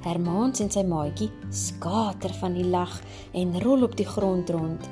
Hermaans 0.00 0.60
en 0.60 0.70
sy 0.70 0.82
maatjie 0.82 1.30
skater 1.50 2.34
van 2.40 2.54
die 2.54 2.66
lag 2.66 3.00
en 3.32 3.60
rol 3.62 3.82
op 3.82 3.96
die 3.96 4.06
grond 4.06 4.50
rond. 4.50 4.88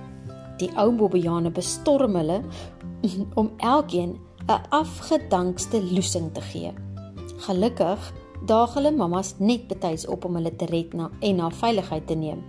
Die 0.59 0.71
ou 0.77 0.93
bobbejane 0.93 1.51
bestorm 1.51 2.17
hulle 2.17 2.43
om 3.41 3.51
elkeen 3.59 4.19
'n 4.49 4.63
afgedankste 4.69 5.83
loosing 5.93 6.33
te 6.33 6.41
gee. 6.41 6.73
Gelukkig 7.37 8.13
daag 8.47 8.75
hulle 8.75 8.91
mammas 8.91 9.35
net 9.39 9.69
betyds 9.69 10.07
op 10.07 10.25
om 10.25 10.35
hulle 10.35 10.57
te 10.57 10.67
red 10.67 10.93
na 10.93 11.11
en 11.21 11.37
na 11.37 11.51
veiligheid 11.51 12.07
te 12.07 12.15
neem. 12.15 12.43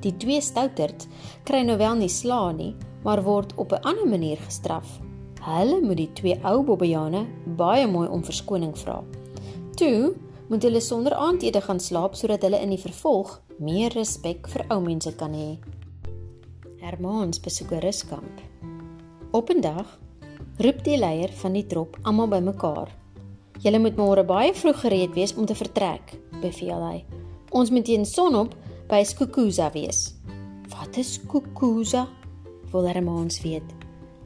Die 0.00 0.16
twee 0.16 0.40
stouterd 0.40 1.06
kry 1.44 1.60
nou 1.66 1.76
wel 1.78 1.94
nie 2.00 2.08
slaan 2.08 2.56
nie, 2.56 2.74
maar 3.04 3.22
word 3.22 3.52
op 3.56 3.72
'n 3.72 3.82
ander 3.82 4.08
manier 4.08 4.36
gestraf. 4.36 5.00
Hulle 5.40 5.80
moet 5.80 5.96
die 5.96 6.12
twee 6.12 6.40
ou 6.44 6.62
bobbejane 6.62 7.26
baie 7.56 7.86
mooi 7.86 8.08
om 8.08 8.24
verskoning 8.24 8.78
vra. 8.78 9.04
Toe 9.76 10.14
moet 10.48 10.62
hulle 10.62 10.80
sonder 10.80 11.14
aandete 11.14 11.60
gaan 11.60 11.80
slaap 11.80 12.14
sodat 12.14 12.42
hulle 12.42 12.60
in 12.60 12.70
die 12.70 12.82
vervolg 12.82 13.40
meer 13.58 13.92
respek 13.92 14.48
vir 14.48 14.64
ou 14.68 14.80
mense 14.80 15.12
kan 15.16 15.32
hê. 15.32 15.58
Hermaans 16.80 17.40
besoek 17.40 17.72
'n 17.72 17.80
ruskamp. 17.80 18.40
Op 19.30 19.50
'n 19.50 19.60
dag 19.60 19.98
roep 20.58 20.84
die 20.84 20.98
leier 20.98 21.32
van 21.32 21.52
die 21.52 21.66
trop 21.66 21.96
almal 22.02 22.28
bymekaar. 22.28 22.88
Julle 23.60 23.78
moet 23.78 23.96
môre 23.96 24.24
baie 24.24 24.54
vroeg 24.54 24.80
gereed 24.80 25.14
wees 25.14 25.34
om 25.34 25.46
te 25.46 25.54
vertrek, 25.54 26.18
beveel 26.40 26.82
hy. 26.90 27.04
Ons 27.50 27.70
moet 27.70 27.84
teen 27.84 28.04
sonop 28.06 28.54
by 28.90 29.04
Skukuza 29.06 29.70
wees. 29.70 30.14
Wat 30.74 30.96
is 30.98 31.12
Skukuza? 31.14 32.08
Wil 32.72 32.88
Hermans 32.88 33.38
weet. 33.42 33.66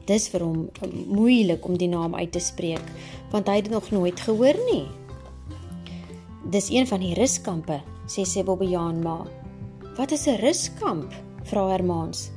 Dis 0.09 0.25
vir 0.33 0.41
hom 0.41 0.63
moeilik 1.05 1.65
om 1.65 1.77
die 1.77 1.89
naam 1.89 2.15
uit 2.17 2.31
te 2.33 2.41
spreek 2.41 2.81
want 3.33 3.49
hy 3.49 3.59
het 3.59 3.67
dit 3.67 3.73
nog 3.73 3.89
nooit 3.93 4.19
gehoor 4.25 4.57
nie. 4.69 4.85
Dis 6.53 6.71
een 6.73 6.87
van 6.89 7.01
die 7.01 7.13
ruskampe, 7.17 7.79
sê 8.09 8.25
sy 8.25 8.45
Bobbejaan 8.45 9.01
ma. 9.05 9.25
Wat 9.97 10.11
is 10.11 10.27
'n 10.27 10.41
ruskamp? 10.41 11.13
vra 11.45 11.69
Hermans. 11.69 12.31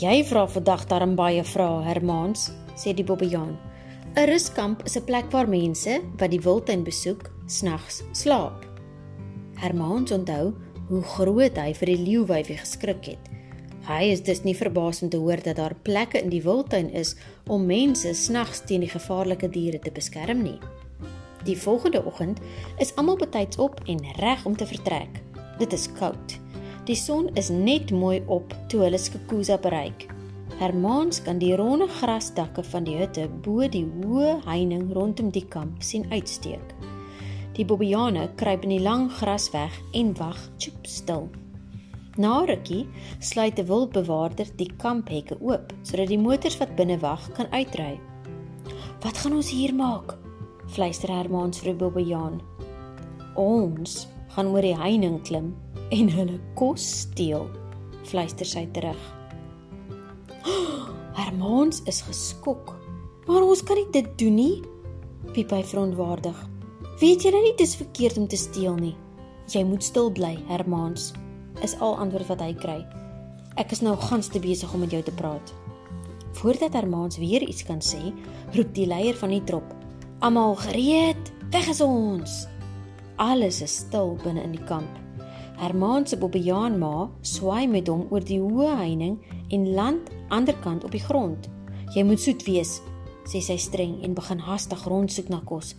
Jy 0.00 0.24
vra 0.24 0.46
vandag 0.48 0.86
darm 0.88 1.14
baie 1.14 1.44
vra 1.44 1.82
Hermans, 1.82 2.52
sê 2.76 2.94
die 2.94 3.04
Bobbejaan. 3.04 3.56
'n 4.16 4.28
Ruskamp 4.28 4.84
is 4.84 4.96
'n 4.96 5.04
plek 5.04 5.30
waar 5.30 5.48
mense 5.48 6.00
wat 6.16 6.30
die 6.30 6.40
wildtuin 6.40 6.84
besoek, 6.84 7.30
snags 7.46 8.02
slaap. 8.12 8.64
Hermans 9.54 10.12
onthou 10.12 10.54
hoe 10.88 11.02
groot 11.02 11.58
hy 11.58 11.72
vir 11.74 11.92
die 11.92 12.02
leeuwyfie 12.02 12.58
geskrik 12.60 13.10
het. 13.12 13.30
Hy 13.86 14.08
is 14.10 14.22
dus 14.26 14.42
nie 14.42 14.56
verbaas 14.58 15.02
om 15.02 15.10
te 15.10 15.18
hoor 15.22 15.38
dat 15.42 15.60
daar 15.60 15.76
plekke 15.86 16.18
in 16.18 16.30
die 16.32 16.42
wildtuin 16.42 16.88
is 16.90 17.14
om 17.46 17.68
mense 17.68 18.14
snags 18.18 18.64
teen 18.66 18.82
die 18.82 18.90
gevaarlike 18.90 19.50
diere 19.54 19.78
te 19.78 19.92
beskerm 19.94 20.42
nie. 20.42 20.58
Die 21.46 21.54
volgende 21.58 22.02
oggend 22.04 22.40
is 22.82 22.90
almal 22.98 23.18
betyds 23.20 23.60
op 23.62 23.78
en 23.86 24.02
reg 24.18 24.42
om 24.46 24.56
te 24.56 24.66
vertrek. 24.66 25.22
Dit 25.58 25.72
is 25.72 25.86
koud. 25.98 26.34
Die 26.86 26.98
son 26.98 27.30
is 27.34 27.48
net 27.48 27.90
mooi 27.90 28.22
op 28.26 28.54
toe 28.70 28.82
hulle 28.86 28.98
Skukuza 28.98 29.58
bereik. 29.62 30.08
Hermaans 30.58 31.22
kan 31.22 31.38
die 31.38 31.54
ronde 31.54 31.86
grasdakke 32.00 32.62
van 32.64 32.86
die 32.86 32.96
hutte 32.98 33.28
bo 33.44 33.66
die 33.70 33.84
hoë 34.02 34.40
heining 34.46 34.90
rondom 34.94 35.30
die 35.30 35.46
kamp 35.50 35.82
sien 35.82 36.06
uitsteek. 36.10 36.74
Die 37.56 37.64
bobbejane 37.64 38.26
kruip 38.36 38.66
in 38.66 38.74
die 38.74 38.82
lang 38.84 39.06
gras 39.16 39.46
weg 39.54 39.72
en 39.96 40.10
wag 40.18 40.36
chop 40.60 40.84
stil. 40.84 41.30
Na 42.20 42.44
rukkie 42.44 42.84
sluit 43.20 43.58
'n 43.58 43.66
wildbewaarder 43.68 44.48
die 44.56 44.68
kamphekke 44.76 45.36
oop 45.40 45.72
sodat 45.82 46.08
die 46.08 46.20
motors 46.20 46.58
wat 46.60 46.76
binne 46.76 46.98
wag 47.00 47.32
kan 47.32 47.48
uitry. 47.52 48.00
"Wat 49.00 49.16
gaan 49.16 49.32
ons 49.32 49.50
hier 49.50 49.74
maak?" 49.74 50.18
fluister 50.68 51.08
Hermans 51.08 51.58
vir 51.58 51.74
Bobbejaan. 51.74 52.40
"Ons 53.36 54.06
gaan 54.28 54.46
oor 54.46 54.62
die 54.62 54.76
heining 54.76 55.22
klim 55.22 55.54
en 55.90 56.08
hulle 56.08 56.40
kos 56.54 57.00
steel," 57.00 57.48
fluister 58.04 58.46
sy 58.46 58.68
terug. 58.72 59.00
Hermans 61.20 61.82
is 61.86 62.02
geskok. 62.02 62.76
"Maar 63.26 63.42
ons 63.42 63.62
kan 63.62 63.76
nie 63.76 63.90
dit 63.92 64.18
doen 64.18 64.34
nie," 64.34 64.62
piep 65.32 65.50
hy 65.50 65.62
verontwaardig. 65.62 66.55
Weet 66.96 67.26
jy 67.26 67.30
nie 67.34 67.52
dis 67.60 67.74
verkeerd 67.76 68.16
om 68.16 68.24
te 68.24 68.38
steel 68.40 68.76
nie? 68.80 68.94
Jy 69.52 69.66
moet 69.68 69.84
stil 69.84 70.06
bly, 70.16 70.32
Hermans. 70.48 71.10
Is 71.60 71.74
al 71.84 71.98
antwoord 72.00 72.30
wat 72.30 72.40
hy 72.40 72.54
kry. 72.56 72.78
Ek 73.60 73.74
is 73.76 73.82
nou 73.84 73.92
gans 74.00 74.30
te 74.32 74.40
besig 74.40 74.72
om 74.72 74.80
met 74.80 74.94
jou 74.96 75.02
te 75.04 75.12
praat. 75.12 75.52
Voordat 76.40 76.72
Hermans 76.72 77.18
weer 77.20 77.44
iets 77.44 77.66
kan 77.68 77.82
sê, 77.84 78.00
roep 78.56 78.72
die 78.72 78.86
leier 78.88 79.16
van 79.20 79.28
die 79.34 79.42
trop: 79.44 79.74
"Almal 80.24 80.56
gereed!" 80.56 81.32
Weg 81.52 81.68
is 81.68 81.82
ons. 81.84 82.46
Alles 83.16 83.60
is 83.60 83.76
stil 83.84 84.16
binne 84.24 84.42
in 84.42 84.56
die 84.56 84.64
kamp. 84.64 84.88
Hermaan 85.60 86.06
se 86.06 86.16
Bobbejaan 86.16 86.78
ma 86.78 87.10
swaai 87.20 87.68
met 87.68 87.88
hom 87.88 88.06
oor 88.10 88.24
die 88.24 88.40
hoë 88.40 88.72
heining 88.76 89.18
en 89.50 89.74
land 89.74 90.08
aanderkant 90.28 90.84
op 90.84 90.90
die 90.90 91.04
grond. 91.04 91.48
Jy 91.94 92.02
moet 92.08 92.20
soet 92.20 92.42
wees, 92.48 92.80
sê 93.28 93.40
sy 93.40 93.56
streng 93.56 94.02
en 94.02 94.16
begin 94.16 94.38
hastig 94.38 94.84
rondsoek 94.84 95.28
na 95.28 95.40
kos. 95.44 95.74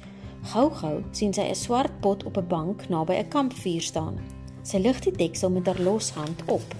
Gou-gou 0.47 1.01
sien 1.11 1.33
sy 1.35 1.43
'n 1.49 1.55
swart 1.55 1.99
pot 2.01 2.23
op 2.23 2.37
'n 2.37 2.47
bank 2.47 2.89
naby 2.89 3.13
'n 3.19 3.29
kampvuur 3.29 3.81
staan. 3.81 4.15
Sy 4.63 4.77
lig 4.77 4.99
die 4.99 5.11
deksel 5.11 5.49
met 5.49 5.65
haar 5.65 5.79
loshand 5.79 6.43
op. 6.47 6.75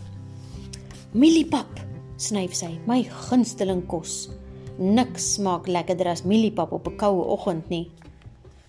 Mieliepap, 1.12 1.74
snyf 2.16 2.54
sy, 2.54 2.80
my 2.86 3.04
gunsteling 3.04 3.86
kos. 3.86 4.30
Niks 4.78 5.34
smaak 5.34 5.68
lekkerder 5.68 6.08
as 6.08 6.24
mieliepap 6.24 6.72
op 6.72 6.88
'n 6.88 6.96
koue 6.96 7.24
oggend 7.24 7.70
nie. 7.70 7.92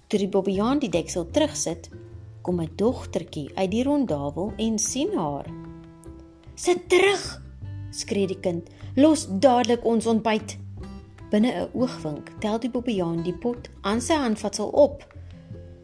Toe 0.06 0.18
die 0.18 0.28
Bobbejaan 0.28 0.78
die 0.78 0.88
deksel 0.88 1.30
terugsit, 1.30 1.90
kom 2.42 2.60
'n 2.60 2.70
dogtertjie 2.76 3.50
uit 3.54 3.70
die 3.70 3.84
rondawel 3.84 4.52
en 4.56 4.78
sien 4.78 5.14
haar. 5.14 5.46
"Sit 6.54 6.88
terug!" 6.88 7.42
skree 7.90 8.26
die 8.26 8.40
kind. 8.40 8.68
"Los 8.96 9.26
dadelik 9.28 9.84
ons 9.84 10.06
ontbyt." 10.06 10.58
Binne 11.30 11.52
'n 11.52 11.68
oogwink 11.76 12.30
tel 12.40 12.58
die 12.58 12.70
Bobbejaan 12.70 13.22
die 13.22 13.36
pot 13.36 13.68
aan 13.80 14.00
sy 14.00 14.14
handvatsel 14.16 14.68
op. 14.68 15.04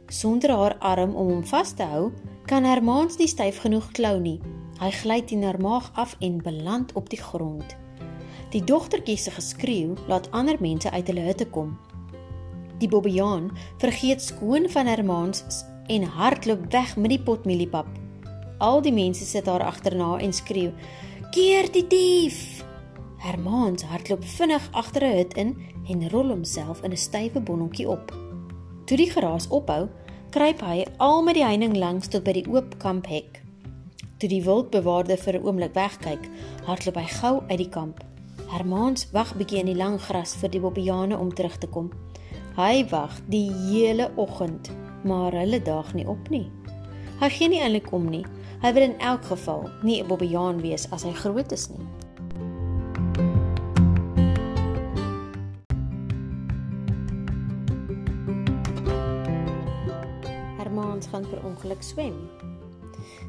Sonder 0.09 0.51
haar 0.51 0.77
arm 0.79 1.15
om 1.15 1.29
hom 1.29 1.45
vas 1.47 1.73
te 1.73 1.83
hou, 1.83 2.13
kan 2.47 2.65
Hermaans 2.65 3.17
nie 3.17 3.29
styf 3.29 3.59
genoeg 3.61 3.91
klou 3.93 4.21
nie. 4.21 4.41
Hy 4.81 4.91
gly 4.91 5.21
teen 5.23 5.43
haar 5.43 5.61
maag 5.61 5.91
af 5.95 6.17
en 6.21 6.43
beland 6.43 6.93
op 6.93 7.11
die 7.11 7.21
grond. 7.21 7.77
Die 8.51 8.65
dogtertjie 8.65 9.17
se 9.17 9.31
geskreeu 9.31 9.95
laat 10.09 10.31
ander 10.31 10.57
mense 10.61 10.91
uit 10.91 11.07
hulle 11.07 11.21
hutte 11.21 11.47
kom. 11.47 11.79
Die 12.79 12.89
Bobbejaan 12.89 13.51
vergeet 13.79 14.23
skoon 14.23 14.69
van 14.71 14.87
Hermaans 14.87 15.65
en 15.87 16.03
hardloop 16.03 16.73
weg 16.73 16.97
met 16.97 17.11
die 17.11 17.23
pot 17.23 17.45
mieliepap. 17.45 17.87
Al 18.59 18.81
die 18.83 18.93
mense 18.93 19.25
sit 19.25 19.47
haar 19.47 19.63
agterna 19.63 20.19
en 20.19 20.33
skreeu: 20.33 20.73
"Keer 21.31 21.73
die 21.73 21.87
dief!" 21.87 22.65
Hermaans 23.25 23.87
hardloop 23.89 24.25
vinnig 24.37 24.65
agter 24.77 25.03
'n 25.03 25.17
hut 25.17 25.35
in 25.43 25.57
en 25.89 26.09
rol 26.13 26.29
homself 26.29 26.83
in 26.85 26.93
'n 26.93 26.97
stywe 26.97 27.41
bonnetjie 27.41 27.89
op. 27.89 28.13
Toe 28.85 28.97
die 28.97 29.11
geraas 29.11 29.49
ophou, 29.49 29.89
kruip 30.31 30.61
hy 30.61 30.85
al 30.99 31.23
met 31.23 31.35
die 31.35 31.45
heining 31.45 31.77
langs 31.77 32.09
tot 32.09 32.25
by 32.25 32.33
die 32.33 32.49
oop 32.53 32.77
kamphek. 32.79 33.41
Toe 34.19 34.29
die 34.29 34.43
wildbewaarder 34.45 35.17
vir 35.17 35.39
'n 35.39 35.45
oomblik 35.47 35.73
wegkyk, 35.73 36.29
hardloop 36.67 36.97
hy 36.97 37.07
gou 37.07 37.43
uit 37.49 37.59
die 37.59 37.69
kamp. 37.69 38.05
Hermaans 38.53 39.11
wag 39.13 39.35
bietjie 39.35 39.61
in 39.61 39.73
die 39.73 39.81
lang 39.85 39.99
gras 40.01 40.37
vir 40.37 40.51
die 40.51 40.61
bobbejane 40.61 41.19
om 41.19 41.35
terug 41.35 41.57
te 41.59 41.67
kom. 41.67 41.91
Hy 42.57 42.85
wag 42.91 43.21
die 43.29 43.51
hele 43.53 44.11
oggend, 44.17 44.71
maar 45.05 45.33
hulle 45.33 45.63
daag 45.63 45.95
nie 45.95 46.07
op 46.07 46.29
nie. 46.29 46.51
Hy 47.21 47.29
gee 47.29 47.49
nie 47.49 47.61
eintlik 47.61 47.93
om 47.93 48.11
nie. 48.11 48.27
Hy 48.61 48.73
wil 48.73 48.83
in 48.83 48.99
elk 48.99 49.25
geval 49.25 49.71
nie 49.83 50.03
'n 50.03 50.09
bobbejaan 50.09 50.61
wees 50.61 50.91
as 50.91 51.03
hy 51.05 51.13
groot 51.13 51.53
is 51.53 51.71
nie. 51.71 52.04
Gaan 61.15 61.29
per 61.31 61.45
ongeluk 61.47 61.83
swem. 61.83 62.17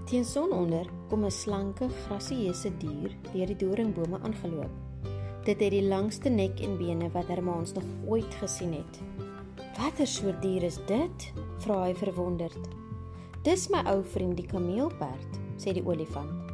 Teen 0.10 0.26
sononder 0.26 0.88
kom 1.10 1.26
'n 1.26 1.32
slanke, 1.32 1.88
grasieuse 2.06 2.72
dier 2.78 3.12
deur 3.34 3.46
die 3.46 3.56
doringbome 3.56 4.20
aangeloop. 4.24 4.74
Dit 5.46 5.60
het 5.60 5.72
die 5.72 5.88
langste 5.88 6.30
nek 6.30 6.60
en 6.60 6.78
bene 6.78 7.10
wat 7.14 7.28
Hermaans 7.28 7.74
nog 7.74 7.84
ooit 8.08 8.34
gesien 8.42 8.74
het. 8.74 9.02
"Watter 9.78 10.08
soort 10.08 10.42
dier 10.42 10.64
is 10.64 10.80
dit?" 10.88 11.34
vra 11.58 11.84
hy 11.84 11.94
verwonderd. 11.94 12.68
"Dis 13.44 13.70
my 13.70 13.84
ou 13.86 14.04
vriend 14.04 14.38
die 14.38 14.48
kameelperd," 14.48 15.40
sê 15.58 15.74
die 15.74 15.86
olifant. 15.86 16.52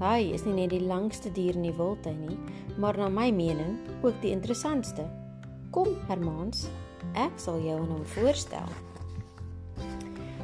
"Hy 0.00 0.32
is 0.32 0.44
nie 0.44 0.54
net 0.54 0.70
die 0.70 0.86
langste 0.86 1.32
dier 1.32 1.54
in 1.54 1.62
die 1.62 1.76
wildtuin 1.76 2.20
nie, 2.26 2.38
maar 2.78 2.96
na 2.96 3.08
my 3.08 3.30
mening 3.30 3.78
ook 4.02 4.20
die 4.20 4.30
interessantste. 4.30 5.10
Kom, 5.70 5.88
Hermaans, 6.06 6.68
ek 7.14 7.32
sal 7.36 7.60
jou 7.60 7.80
aan 7.80 7.90
hom 7.90 8.04
voorstel." 8.04 8.87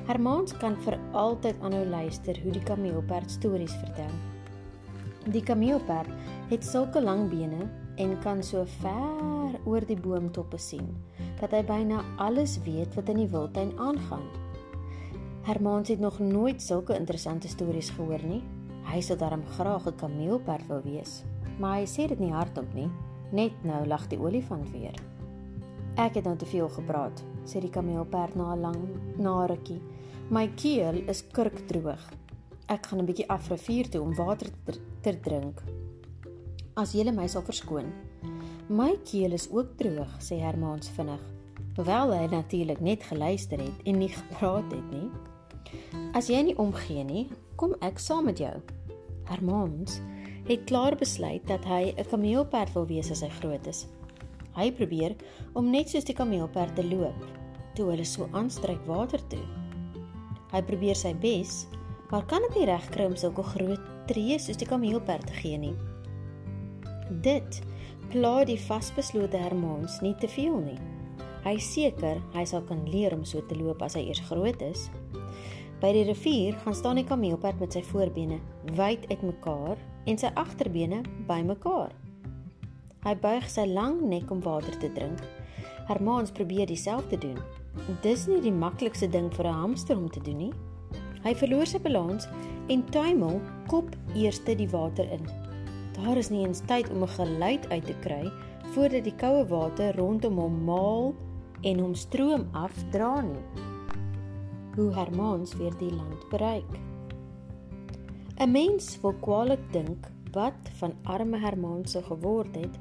Hermaans 0.05 0.53
kan 0.61 0.75
vir 0.85 0.99
altyd 1.17 1.63
aanhou 1.65 1.85
luister 1.89 2.37
hoe 2.43 2.51
die 2.53 2.63
kameelperd 2.69 3.31
stories 3.33 3.73
vertel. 3.81 4.11
Die 5.33 5.41
kameelperd 5.41 6.11
het 6.51 6.67
sulke 6.67 7.01
lang 7.01 7.31
bene 7.31 7.71
en 7.97 8.13
kan 8.21 8.43
so 8.45 8.67
ver 8.83 9.55
oor 9.65 9.87
die 9.89 9.97
boomtoppe 9.97 10.61
sien 10.61 10.91
dat 11.39 11.57
hy 11.57 11.63
byna 11.65 12.03
alles 12.21 12.59
weet 12.67 12.93
wat 12.99 13.09
in 13.15 13.23
die 13.23 13.31
wildtuin 13.33 13.73
aangaan. 13.81 14.27
Hermaans 15.49 15.89
het 15.89 16.05
nog 16.05 16.21
nooit 16.21 16.61
sulke 16.61 16.99
interessante 16.99 17.49
stories 17.49 17.89
gehoor 17.97 18.21
nie. 18.29 18.43
Hy 18.85 19.01
sou 19.01 19.17
daarom 19.17 19.47
graag 19.57 19.89
'n 19.89 19.97
kameelperd 19.97 20.69
wou 20.69 20.83
wees, 20.85 21.25
maar 21.59 21.81
hy 21.81 21.87
sê 21.87 22.09
dit 22.09 22.21
nie 22.21 22.33
hardop 22.33 22.75
nie. 22.75 22.91
Net 23.33 23.53
nou 23.65 23.87
lag 23.87 24.07
die 24.09 24.21
olifant 24.21 24.71
weer. 24.71 24.95
Ek 25.97 26.15
het 26.15 26.25
nou 26.25 26.37
te 26.37 26.47
veel 26.47 26.69
gepraat, 26.69 27.25
sê 27.45 27.61
die 27.61 27.71
kameelperd 27.71 28.35
na 28.35 28.55
'n 28.55 28.61
lang 28.61 28.89
na 29.17 29.47
rukkie. 29.47 29.81
My 30.35 30.49
keel 30.59 30.97
is 31.07 31.21
kurkdroog. 31.31 32.01
Ek 32.67 32.87
gaan 32.89 32.99
'n 32.99 33.07
bietjie 33.07 33.29
af 33.29 33.49
rivier 33.53 33.89
toe 33.89 34.01
om 34.03 34.15
water 34.15 34.49
te, 35.03 35.13
drink. 35.21 35.63
As 36.75 36.93
jy 36.93 37.11
my 37.13 37.27
sal 37.29 37.43
verskoon. 37.43 37.93
My 38.69 38.97
keel 39.05 39.33
is 39.33 39.49
ook 39.51 39.77
droog, 39.77 40.11
sê 40.19 40.41
Hermaans 40.41 40.89
vinnig. 40.89 41.21
Hoewel 41.77 42.13
hy 42.13 42.27
natuurlik 42.27 42.81
net 42.81 43.03
geluister 43.03 43.59
het 43.59 43.79
en 43.85 43.99
nie 43.99 44.09
gepraat 44.09 44.73
het 44.73 44.91
nie. 44.91 45.11
As 46.15 46.27
jy 46.27 46.43
nie 46.43 46.59
omgee 46.59 47.05
nie, 47.05 47.29
kom 47.57 47.75
ek 47.81 47.99
saam 47.99 48.25
met 48.25 48.39
jou. 48.39 48.61
Hermaans 49.25 50.01
het 50.49 50.65
klaar 50.65 50.97
besluit 50.97 51.47
dat 51.47 51.65
hy 51.65 51.95
'n 51.97 52.09
kameelperd 52.11 52.73
wil 52.75 52.87
wees 52.87 53.11
as 53.11 53.21
hy 53.21 53.29
groot 53.29 53.67
is. 53.67 53.87
Hy 54.57 54.73
probeer 54.73 55.15
om 55.55 55.71
net 55.71 55.89
soos 55.89 56.05
die 56.05 56.15
kameelperd 56.15 56.75
te 56.75 56.83
loop, 56.83 57.27
toe 57.75 57.91
hulle 57.91 58.05
so 58.05 58.29
aanstryk 58.33 58.85
water 58.87 59.21
toe. 59.29 59.64
Hy 60.55 60.63
probeer 60.63 60.95
sy 60.95 61.11
bes, 61.19 61.65
maar 62.13 62.23
kan 62.31 62.45
dit 62.47 62.61
nie 62.61 62.69
regkry 62.71 63.09
om 63.11 63.17
sulke 63.19 63.43
groot 63.57 63.89
tree 64.07 64.37
soos 64.39 64.61
die 64.61 64.69
kameelperd 64.71 65.27
te 65.27 65.35
gee 65.41 65.59
nie. 65.59 65.75
Dit 67.25 67.59
pla 68.13 68.45
die 68.47 68.59
vasbeslote 68.61 69.41
Hermans 69.41 69.99
nie 70.05 70.15
te 70.23 70.31
veel 70.31 70.61
nie. 70.63 70.79
Hy 71.43 71.57
seker 71.61 72.21
hy 72.37 72.45
sal 72.47 72.63
kan 72.69 72.85
leer 72.89 73.17
om 73.17 73.25
so 73.27 73.43
te 73.49 73.59
loop 73.59 73.83
as 73.83 73.99
hy 73.99 74.05
eers 74.07 74.23
groot 74.29 74.63
is. 74.63 74.87
By 75.83 75.91
die 75.97 76.07
rivier 76.07 76.55
gaan 76.63 76.79
staan 76.79 77.01
die 77.03 77.09
kameelperd 77.09 77.59
met 77.61 77.75
sy 77.75 77.83
voorbene 77.91 78.39
wyd 78.79 79.09
uitmekaar 79.11 79.83
en 80.07 80.21
sy 80.21 80.31
agterbene 80.39 81.03
bymekaar. 81.29 81.91
Hy 83.05 83.19
buig 83.21 83.51
sy 83.51 83.67
lang 83.69 83.99
nek 84.09 84.31
om 84.33 84.41
water 84.47 84.79
te 84.81 84.89
drink. 84.95 85.21
Hermans 85.91 86.33
probeer 86.33 86.71
dieselfde 86.71 87.19
doen. 87.21 87.43
Dis 88.03 88.27
nie 88.27 88.41
die 88.41 88.53
maklikste 88.53 89.09
ding 89.11 89.31
vir 89.35 89.47
'n 89.47 89.61
hamster 89.61 89.97
om 89.97 90.11
te 90.11 90.21
doen 90.21 90.37
nie. 90.37 90.53
Hy 91.25 91.35
verloor 91.35 91.67
sy 91.67 91.79
balans 91.79 92.29
en 92.69 92.85
tuimel 92.91 93.41
kop 93.67 93.97
eers 94.15 94.41
die 94.45 94.69
water 94.69 95.05
in. 95.11 95.25
Daar 95.93 96.17
is 96.17 96.31
nie 96.31 96.47
eens 96.47 96.61
tyd 96.67 96.91
om 96.91 97.03
'n 97.03 97.09
geluid 97.09 97.71
uit 97.71 97.85
te 97.85 97.95
kry 98.01 98.33
voordat 98.75 99.05
die 99.05 99.17
koue 99.17 99.45
water 99.47 99.97
rondom 99.97 100.39
hom 100.39 100.65
maal 100.65 101.15
en 101.63 101.79
hom 101.79 101.95
stroom 101.95 102.49
afdra 102.53 103.21
nie. 103.21 103.45
Hoe 104.77 104.93
Hermans 104.93 105.55
weer 105.57 105.73
die 105.79 105.91
land 105.91 106.29
bereik. 106.31 106.73
'n 108.41 108.51
Mens 108.51 109.01
wil 109.01 109.15
kwaliek 109.21 109.73
dink 109.73 110.11
wat 110.33 110.71
van 110.79 110.93
arme 111.03 111.39
Hermans 111.39 111.93
se 111.93 112.03
geword 112.03 112.57
het 112.57 112.79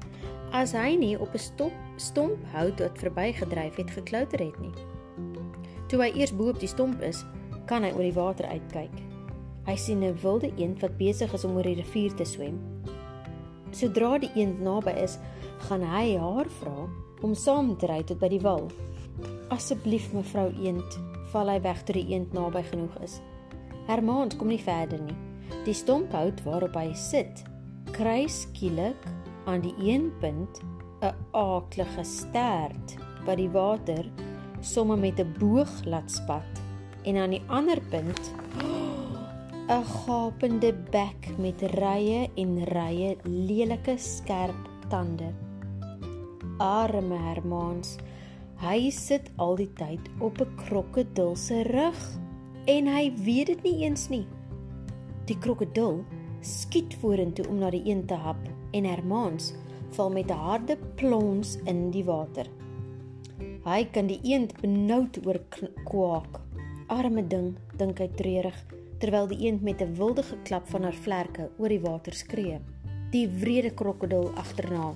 as 0.50 0.72
hy 0.72 0.96
nie 0.96 1.20
op 1.20 1.34
'n 1.34 1.38
stop 1.38 1.72
stomp 1.96 2.38
hout 2.52 2.80
wat 2.80 2.98
verbygedryf 2.98 3.76
het 3.76 3.90
geklouter 3.90 4.38
het 4.38 4.60
nie. 4.60 4.74
Toe 5.88 6.00
hy 6.02 6.10
eers 6.18 6.32
bo 6.34 6.50
op 6.50 6.60
die 6.60 6.70
stomp 6.70 7.02
is, 7.04 7.24
kan 7.70 7.84
hy 7.84 7.92
oor 7.94 8.06
die 8.06 8.16
water 8.16 8.48
uitkyk. 8.50 8.94
Hy 9.64 9.76
sien 9.76 10.02
'n 10.04 10.18
wilde 10.22 10.50
eend 10.56 10.80
wat 10.80 10.98
besig 10.98 11.32
is 11.32 11.44
om 11.44 11.56
oor 11.56 11.62
die 11.62 11.80
rivier 11.80 12.14
te 12.14 12.24
swem. 12.24 12.58
Sodra 13.70 14.18
die 14.18 14.30
eend 14.34 14.60
naby 14.60 14.92
is, 15.02 15.18
gaan 15.68 15.82
hy 15.82 16.16
haar 16.16 16.48
vra 16.60 16.88
om 17.22 17.34
saam 17.34 17.76
te 17.76 17.86
ry 17.86 18.02
tot 18.02 18.18
by 18.18 18.28
die 18.28 18.40
wal. 18.40 18.68
Asseblief 19.48 20.12
mevrou 20.12 20.52
eend, 20.62 20.98
val 21.32 21.48
hy 21.48 21.60
weg 21.60 21.82
toe 21.84 21.94
die 21.94 22.12
eend 22.12 22.32
naby 22.32 22.62
genoeg 22.62 23.02
is. 23.02 23.20
Hermaans 23.86 24.36
kom 24.36 24.48
nie 24.48 24.62
verder 24.62 25.00
nie. 25.00 25.16
Die 25.64 25.74
stomphout 25.74 26.42
waarop 26.44 26.74
hy 26.74 26.92
sit, 26.94 27.44
kry 27.92 28.26
skielik 28.28 29.08
aan 29.46 29.60
die 29.60 29.74
een 29.78 30.12
punt 30.20 30.60
'n 31.04 31.14
aaklige 31.32 32.04
stert 32.04 32.96
wat 33.26 33.36
die 33.36 33.50
water 33.50 34.04
somme 34.60 34.96
met 34.96 35.20
'n 35.20 35.34
boog 35.38 35.72
laat 35.84 36.10
spat 36.10 36.62
en 37.04 37.16
aan 37.16 37.36
die 37.36 37.44
ander 37.46 37.80
punt 37.90 38.32
'n 39.68 39.84
gapende 39.84 40.72
bek 40.90 41.30
met 41.38 41.62
rye 41.62 42.30
en 42.34 42.64
rye 42.64 43.16
lelike 43.22 43.96
skerp 43.96 44.62
tande. 44.88 45.32
Arme 46.58 47.16
Hermans, 47.16 47.98
Hy 48.62 48.88
sit 48.94 49.26
al 49.42 49.58
die 49.58 49.70
tyd 49.76 50.00
op 50.24 50.38
'n 50.40 50.54
krokodil 50.56 51.34
se 51.36 51.62
rug 51.62 52.00
en 52.64 52.86
hy 52.86 53.12
weet 53.24 53.46
dit 53.46 53.62
nie 53.62 53.84
eens 53.84 54.08
nie. 54.08 54.26
Die 55.26 55.38
krokodil 55.38 56.04
skiet 56.40 56.94
vorentoe 57.00 57.48
om 57.48 57.58
na 57.58 57.70
die 57.70 57.82
een 57.84 58.06
te 58.06 58.14
hap 58.14 58.40
en 58.70 58.84
Hermans 58.84 59.52
val 59.96 60.10
met 60.10 60.30
'n 60.30 60.44
harde 60.48 60.76
plons 60.96 61.58
in 61.64 61.90
die 61.90 62.04
water. 62.04 62.46
Hy 63.64 63.84
kan 63.92 64.06
die 64.06 64.20
eend 64.22 64.52
benoud 64.60 65.26
oor 65.26 65.40
kwak. 65.84 66.40
Arme 66.86 67.26
ding, 67.26 67.56
dink 67.76 67.98
hy 67.98 68.08
treurig, 68.08 68.58
terwyl 68.98 69.26
die 69.26 69.38
eend 69.46 69.62
met 69.62 69.80
'n 69.80 69.94
wilde 69.94 70.22
geklap 70.22 70.68
van 70.68 70.82
haar 70.82 70.98
vlerke 71.06 71.50
oor 71.58 71.68
die 71.68 71.80
water 71.80 72.12
skree. 72.12 72.60
Die 73.10 73.28
wrede 73.28 73.70
krokodil 73.70 74.30
agterna. 74.34 74.94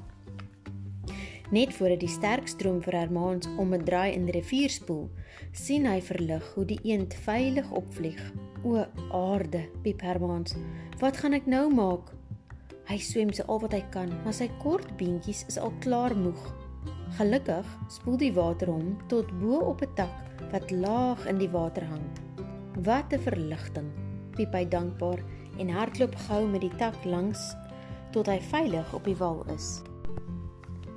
Net 1.50 1.72
voor 1.74 1.88
dit 1.88 2.00
die 2.00 2.12
sterk 2.12 2.48
stroom 2.48 2.82
vir 2.82 2.92
Hermans 2.92 3.48
om 3.58 3.72
'n 3.74 3.84
draai 3.84 4.12
in 4.12 4.26
die 4.26 4.32
rivier 4.32 4.68
spoel, 4.68 5.08
sien 5.52 5.86
hy 5.86 6.00
verlig 6.00 6.52
hoe 6.54 6.64
die 6.64 6.80
eend 6.82 7.14
veilig 7.14 7.70
opvlieg. 7.72 8.32
O 8.64 8.84
aarde, 9.12 9.68
piep 9.82 10.00
Hermans, 10.00 10.56
wat 11.00 11.16
gaan 11.16 11.32
ek 11.32 11.46
nou 11.46 11.74
maak? 11.74 12.17
Hy 12.88 12.96
swem 13.04 13.28
so 13.36 13.44
al 13.52 13.58
wat 13.60 13.74
hy 13.76 13.82
kan, 13.92 14.08
maar 14.24 14.32
sy 14.32 14.46
kort 14.62 14.94
beentjies 14.96 15.42
is 15.50 15.58
al 15.60 15.74
klaar 15.84 16.14
moeg. 16.16 16.38
Gelukkig 17.18 17.66
spoel 17.92 18.16
die 18.16 18.30
water 18.32 18.70
hom 18.72 18.94
tot 19.12 19.28
bo 19.42 19.58
op 19.68 19.82
'n 19.84 19.92
tak 19.98 20.48
wat 20.52 20.70
laag 20.72 21.26
in 21.28 21.36
die 21.36 21.50
water 21.52 21.84
hang. 21.84 22.06
Wat 22.88 23.12
'n 23.12 23.20
verligting, 23.20 23.90
piep 24.36 24.54
hy 24.56 24.64
dankbaar 24.64 25.20
en 25.58 25.68
hardloop 25.68 26.16
gou 26.28 26.46
met 26.48 26.60
die 26.60 26.76
tak 26.78 26.96
langs 27.04 27.54
tot 28.12 28.26
hy 28.26 28.40
veilig 28.40 28.94
op 28.94 29.04
die 29.04 29.16
wal 29.16 29.44
is. 29.52 29.82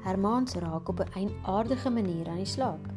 Hermans 0.03 0.55
raak 0.55 0.87
op 0.87 0.99
'n 0.99 1.11
eienaardige 1.13 1.89
manier 1.89 2.29
aan 2.29 2.43
die 2.43 2.45
slaap. 2.45 2.87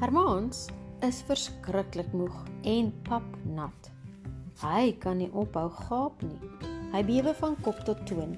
Hermans 0.00 0.66
is 1.00 1.22
verskriklik 1.22 2.12
moeg 2.12 2.34
en 2.62 2.92
papnat. 3.02 3.90
Hy 4.60 4.92
kan 4.98 5.16
nie 5.18 5.30
ophou 5.32 5.70
gaap 5.70 6.22
nie. 6.22 6.77
Hy 6.92 7.02
bewe 7.04 7.34
van 7.40 7.56
kop 7.62 7.80
tot 7.84 8.00
toon. 8.06 8.36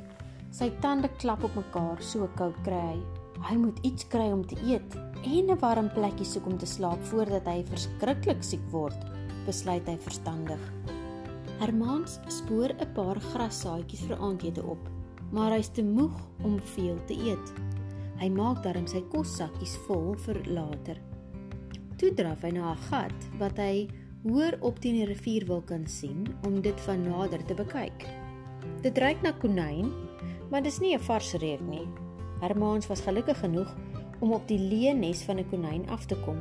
Sy 0.50 0.70
tande 0.80 1.08
klap 1.18 1.44
op 1.44 1.54
mekaar, 1.54 2.02
so 2.02 2.28
koud 2.36 2.56
kry 2.66 2.80
hy. 2.80 3.00
Hy 3.48 3.56
moet 3.56 3.78
iets 3.86 4.04
kry 4.12 4.28
om 4.32 4.44
te 4.46 4.56
eet 4.66 4.96
en 5.24 5.50
'n 5.50 5.58
warm 5.60 5.88
plekkie 5.94 6.26
soek 6.26 6.46
om 6.46 6.58
te 6.58 6.66
slaap 6.66 7.02
voordat 7.10 7.46
hy 7.46 7.64
verskriklik 7.64 8.42
siek 8.42 8.64
word, 8.70 9.00
besluit 9.46 9.86
hy 9.86 9.96
verstandig. 9.96 10.60
Hermans 11.60 12.20
spoor 12.28 12.70
'n 12.72 12.92
paar 12.94 13.20
grassaadjies 13.20 14.06
vir 14.08 14.18
aandete 14.18 14.62
op 14.62 14.90
maar 15.30 15.54
hy's 15.54 15.70
te 15.70 15.82
moeg 15.86 16.16
om 16.42 16.58
veel 16.74 16.98
te 17.06 17.14
eet. 17.14 17.52
Hy 18.20 18.28
maak 18.34 18.62
darm 18.64 18.86
sy 18.90 19.02
kossakkies 19.12 19.76
vol 19.86 20.14
vir 20.26 20.40
later. 20.50 20.98
Toe 22.00 22.12
draf 22.16 22.42
hy 22.44 22.52
na 22.56 22.72
'n 22.72 22.82
gat 22.90 23.28
wat 23.38 23.56
hy 23.58 23.88
hoër 24.24 24.58
op 24.60 24.80
teen 24.80 24.94
die 24.94 25.06
rivier 25.06 25.46
wil 25.46 25.62
kan 25.62 25.86
sien 25.86 26.26
om 26.46 26.60
dit 26.60 26.80
van 26.80 27.02
nader 27.02 27.44
te 27.44 27.54
bekyk. 27.54 28.19
Dit 28.82 28.98
reik 28.98 29.22
na 29.22 29.32
konyn, 29.32 29.92
maar 30.50 30.62
dis 30.62 30.80
nie 30.80 30.94
'n 30.94 31.00
vars 31.00 31.32
reuk 31.32 31.60
nie. 31.60 31.88
Hermans 32.40 32.86
was 32.86 33.00
gelukkig 33.00 33.38
genoeg 33.40 33.74
om 34.20 34.32
op 34.32 34.48
die 34.48 34.58
leë 34.58 34.94
nes 34.94 35.22
van 35.22 35.38
'n 35.38 35.48
konyn 35.50 35.88
af 35.88 36.06
te 36.06 36.16
kom. 36.24 36.38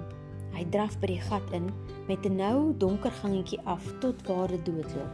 Hy 0.53 0.65
draf 0.69 0.99
by 0.99 1.07
die 1.07 1.21
gat 1.21 1.51
in 1.51 1.69
met 2.07 2.25
'n 2.25 2.35
nou 2.35 2.77
donker 2.77 3.11
gangetjie 3.11 3.59
af 3.65 3.93
tot 3.99 4.27
waar 4.27 4.47
dit 4.47 4.65
doodloop. 4.65 5.11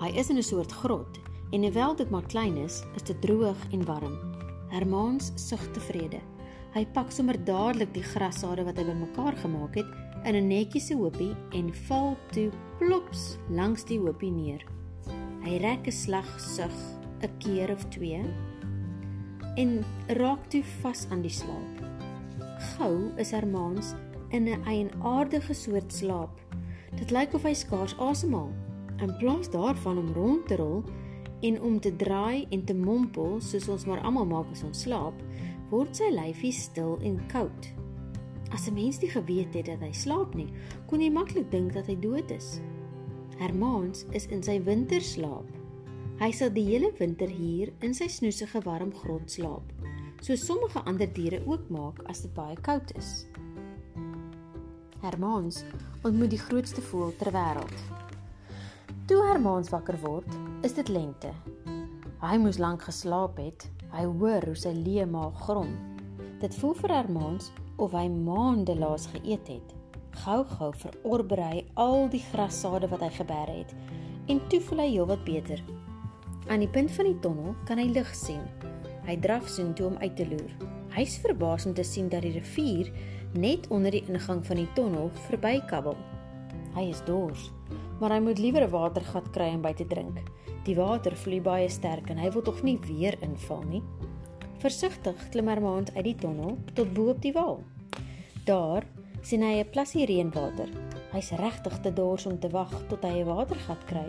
Hy 0.00 0.10
is 0.18 0.30
in 0.30 0.36
'n 0.36 0.42
soort 0.42 0.72
grot 0.72 1.24
En 1.54 1.62
hoewel 1.62 1.96
dit 1.96 2.10
maar 2.10 2.26
klein 2.26 2.56
is, 2.56 2.82
is 2.94 3.02
dit 3.02 3.20
droog 3.20 3.56
en 3.70 3.84
warm. 3.84 4.18
Hermans 4.68 5.32
sug 5.34 5.70
tevrede. 5.70 6.18
Hy 6.74 6.82
pak 6.96 7.12
sommer 7.14 7.36
dadelik 7.44 7.92
die 7.94 8.02
grassade 8.02 8.64
wat 8.66 8.80
hy 8.80 8.84
bymekaar 8.88 9.36
gemaak 9.38 9.76
het 9.78 9.86
in 10.26 10.34
'n 10.34 10.48
netjiese 10.48 10.96
hoopie 10.98 11.30
en 11.54 11.70
val 11.86 12.16
toe 12.32 12.50
plops 12.78 13.38
langs 13.48 13.84
die 13.84 14.00
hoopie 14.00 14.30
neer. 14.30 14.66
Hy 15.44 15.58
rek 15.60 15.86
'n 15.86 15.92
slag 15.92 16.40
sug 16.40 16.76
'n 17.20 17.30
keer 17.38 17.70
of 17.70 17.84
twee 17.88 18.24
en 19.56 19.84
raak 20.08 20.48
toe 20.48 20.64
vas 20.80 21.06
aan 21.10 21.22
die 21.22 21.30
slaap. 21.30 21.74
Gou 22.74 23.12
is 23.16 23.30
Hermans 23.30 23.94
in 24.30 24.48
'n 24.48 24.64
eienaardige 24.64 25.54
soort 25.54 25.92
slaap. 25.92 26.40
Dit 26.96 27.10
lyk 27.10 27.34
of 27.34 27.42
hy 27.42 27.52
skaars 27.52 27.98
asemhaal. 27.98 28.52
In 28.98 29.16
plaas 29.18 29.50
daarvan 29.50 29.98
om 29.98 30.12
rond 30.12 30.46
te 30.48 30.56
rol, 30.56 30.84
en 31.44 31.62
om 31.62 31.80
te 31.80 31.96
draai 31.96 32.46
en 32.50 32.64
te 32.64 32.74
mompel 32.74 33.40
soos 33.40 33.68
ons 33.68 33.84
maar 33.84 34.00
almal 34.00 34.26
maak 34.26 34.52
as 34.52 34.62
ons 34.64 34.84
slaap, 34.86 35.16
word 35.68 35.96
sy 35.96 36.08
lyfie 36.14 36.52
stil 36.52 36.96
en 37.04 37.18
koud. 37.32 37.68
As 38.54 38.68
'n 38.68 38.74
mens 38.74 39.00
nie 39.00 39.10
geweet 39.10 39.54
het 39.54 39.66
dat 39.66 39.80
hy 39.80 39.92
slaap 39.92 40.34
nie, 40.34 40.48
kon 40.86 41.00
jy 41.00 41.10
maklik 41.10 41.50
dink 41.50 41.72
dat 41.72 41.86
hy 41.86 41.96
dood 42.00 42.30
is. 42.30 42.60
Hermans 43.40 44.04
is 44.14 44.28
in 44.30 44.42
sy 44.46 44.60
winterslaap. 44.62 45.48
Hy 46.20 46.30
sal 46.30 46.52
die 46.54 46.66
hele 46.68 46.92
winter 47.00 47.30
hier 47.30 47.72
in 47.82 47.94
sy 47.96 48.06
snoesige 48.06 48.60
warm 48.62 48.92
grot 48.94 49.26
slaap, 49.32 49.72
soos 50.22 50.44
sommige 50.46 50.82
ander 50.86 51.10
diere 51.10 51.40
ook 51.42 51.66
maak 51.74 51.98
as 52.06 52.22
dit 52.22 52.30
baie 52.36 52.54
koud 52.62 52.94
is. 53.00 53.24
Hermans 55.02 55.64
ontmoet 56.06 56.30
die 56.36 56.40
grootste 56.40 56.84
voël 56.92 57.10
ter 57.18 57.32
wêreld. 57.34 57.74
Toe 59.10 59.18
Hermans 59.26 59.68
wakker 59.74 59.98
word, 60.00 60.30
is 60.64 60.78
dit 60.78 60.88
lente. 60.88 61.34
Hy 62.22 62.38
moes 62.40 62.56
lank 62.62 62.86
geslaap 62.86 63.36
het. 63.42 63.66
Hy 63.92 64.06
hoor 64.08 64.46
hoe 64.48 64.56
sy 64.56 64.72
leë 64.78 65.04
maag 65.10 65.42
grom. 65.44 65.74
Dit 66.40 66.54
voel 66.62 66.78
vir 66.78 66.94
Hermans 67.02 67.50
of 67.82 67.92
hy 67.92 68.06
maande 68.08 68.78
laas 68.78 69.10
geëet 69.12 69.50
het. 69.58 69.74
Gou-gou 70.22 70.70
verorber 70.78 71.40
hy 71.42 71.64
al 71.74 72.06
die 72.12 72.22
grassade 72.30 72.88
wat 72.92 73.02
hy 73.02 73.10
geberg 73.16 73.56
het 73.64 73.74
en 74.30 74.40
toe 74.48 74.60
voel 74.68 74.84
hy 74.84 74.90
heelwat 74.92 75.24
beter. 75.26 75.60
Aan 76.48 76.62
die 76.62 76.70
punt 76.70 76.92
van 76.94 77.08
die 77.08 77.18
tonnel 77.24 77.56
kan 77.68 77.80
hy 77.80 77.88
lig 77.92 78.14
sien. 78.16 78.40
Hy 79.04 79.16
draf 79.20 79.48
soontoe 79.50 79.90
om 79.90 79.98
uit 80.00 80.14
te 80.16 80.26
loer. 80.28 80.52
Hy's 80.94 81.18
verbaas 81.20 81.66
om 81.66 81.74
te 81.74 81.84
sien 81.84 82.08
dat 82.12 82.22
die 82.24 82.32
rivier 82.38 82.92
net 83.34 83.66
onder 83.74 83.92
die 83.92 84.04
ingang 84.06 84.44
van 84.46 84.60
die 84.62 84.68
tonnel 84.78 85.10
verbykabbel. 85.26 85.96
Hy 86.74 86.86
is 86.90 87.02
dors, 87.06 87.50
maar 88.00 88.14
hy 88.14 88.20
moet 88.22 88.38
liewer 88.38 88.64
'n 88.64 88.70
watergat 88.70 89.30
kry 89.32 89.50
om 89.54 89.62
by 89.62 89.72
te 89.74 89.86
drink. 89.86 90.22
Die 90.64 90.76
water 90.76 91.16
vloei 91.16 91.40
baie 91.40 91.68
sterk 91.68 92.10
en 92.10 92.18
hy 92.18 92.30
wil 92.30 92.42
tog 92.42 92.62
nie 92.62 92.78
weer 92.86 93.16
inval 93.20 93.62
nie. 93.62 93.82
Versigtig 94.58 95.28
klim 95.30 95.48
Hermans 95.48 95.92
uit 95.94 96.04
die 96.04 96.14
tonnel 96.14 96.58
tot 96.74 96.94
bo 96.94 97.10
op 97.10 97.20
die 97.22 97.32
wal. 97.32 97.62
Daar 98.44 98.84
sien 99.24 99.42
hy 99.42 99.60
'n 99.60 99.70
plassie 99.72 100.04
reënwater. 100.06 100.68
Hy's 101.14 101.30
regtig 101.40 101.80
te 101.80 101.90
dors 101.92 102.26
om 102.26 102.38
te 102.38 102.48
wag 102.48 102.72
tot 102.88 103.02
hy 103.02 103.22
'n 103.22 103.26
watergat 103.26 103.84
kry. 103.86 104.08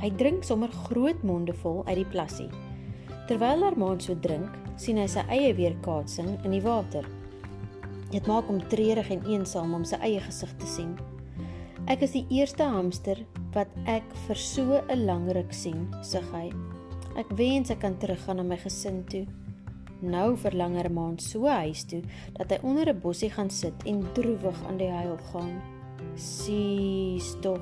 Hy 0.00 0.10
drink 0.10 0.44
sommer 0.44 0.70
groot 0.88 1.22
monde 1.22 1.54
vol 1.62 1.86
uit 1.86 1.96
die 1.96 2.10
plassie. 2.12 2.50
Terwyl 3.28 3.62
Hermans 3.62 4.04
so 4.04 4.14
drink, 4.14 4.50
sien 4.76 4.96
hy 4.96 5.06
sy 5.06 5.22
eie 5.28 5.54
weerkaatsing 5.54 6.44
in 6.44 6.50
die 6.50 6.62
water. 6.62 7.04
Dit 8.10 8.26
maak 8.26 8.48
hom 8.50 8.60
treurig 8.68 9.10
en 9.10 9.22
eensaam 9.24 9.74
om 9.74 9.84
sy 9.84 9.96
eie 10.02 10.20
gesig 10.20 10.56
te 10.58 10.66
sien. 10.66 10.98
Ek 11.86 12.02
is 12.02 12.12
die 12.12 12.26
eerste 12.30 12.64
hamster 12.64 13.18
wat 13.54 13.68
ek 13.86 14.02
vir 14.26 14.36
so 14.36 14.82
'n 14.88 15.06
lang 15.06 15.30
ruk 15.30 15.52
sien, 15.52 15.86
sê 16.02 16.20
hy. 16.32 16.50
Ek 17.16 17.30
wens 17.36 17.70
ek 17.70 17.80
kan 17.80 17.96
teruggaan 17.98 18.36
na 18.36 18.42
my 18.42 18.56
gesin 18.56 19.04
toe. 19.04 19.26
Nou 20.00 20.36
verlang 20.40 20.76
Herman 20.78 21.18
so 21.20 21.48
huis 21.48 21.84
toe 21.84 22.00
dat 22.38 22.50
hy 22.50 22.58
onder 22.62 22.88
'n 22.88 23.00
bossie 23.00 23.30
gaan 23.30 23.50
sit 23.50 23.74
en 23.84 24.04
droewig 24.12 24.58
aan 24.68 24.76
die 24.76 24.90
huil 24.90 25.18
gaan. 25.32 25.60
Sies 26.14 27.36
tog. 27.40 27.60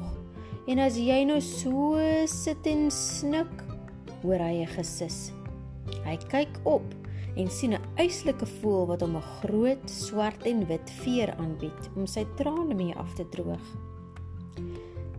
En 0.66 0.78
as 0.78 0.96
jy 0.96 1.24
nou 1.24 1.40
so 1.40 1.98
sit 2.26 2.66
en 2.66 2.90
snik, 2.90 3.52
hoor 4.22 4.38
hy 4.38 4.62
'n 4.62 4.66
gesis. 4.66 5.32
Hy 6.04 6.16
kyk 6.16 6.60
op 6.64 6.84
en 7.36 7.50
sien 7.50 7.74
'n 7.74 7.82
eislike 7.96 8.46
voël 8.46 8.86
wat 8.86 9.00
hom 9.00 9.16
'n 9.16 9.30
groot 9.42 9.90
swart 9.90 10.42
en 10.46 10.66
wit 10.66 10.90
veer 10.90 11.34
aanbied 11.38 11.90
om 11.96 12.06
sy 12.06 12.26
trane 12.36 12.74
mee 12.74 12.94
af 12.94 13.14
te 13.14 13.28
droog 13.28 13.88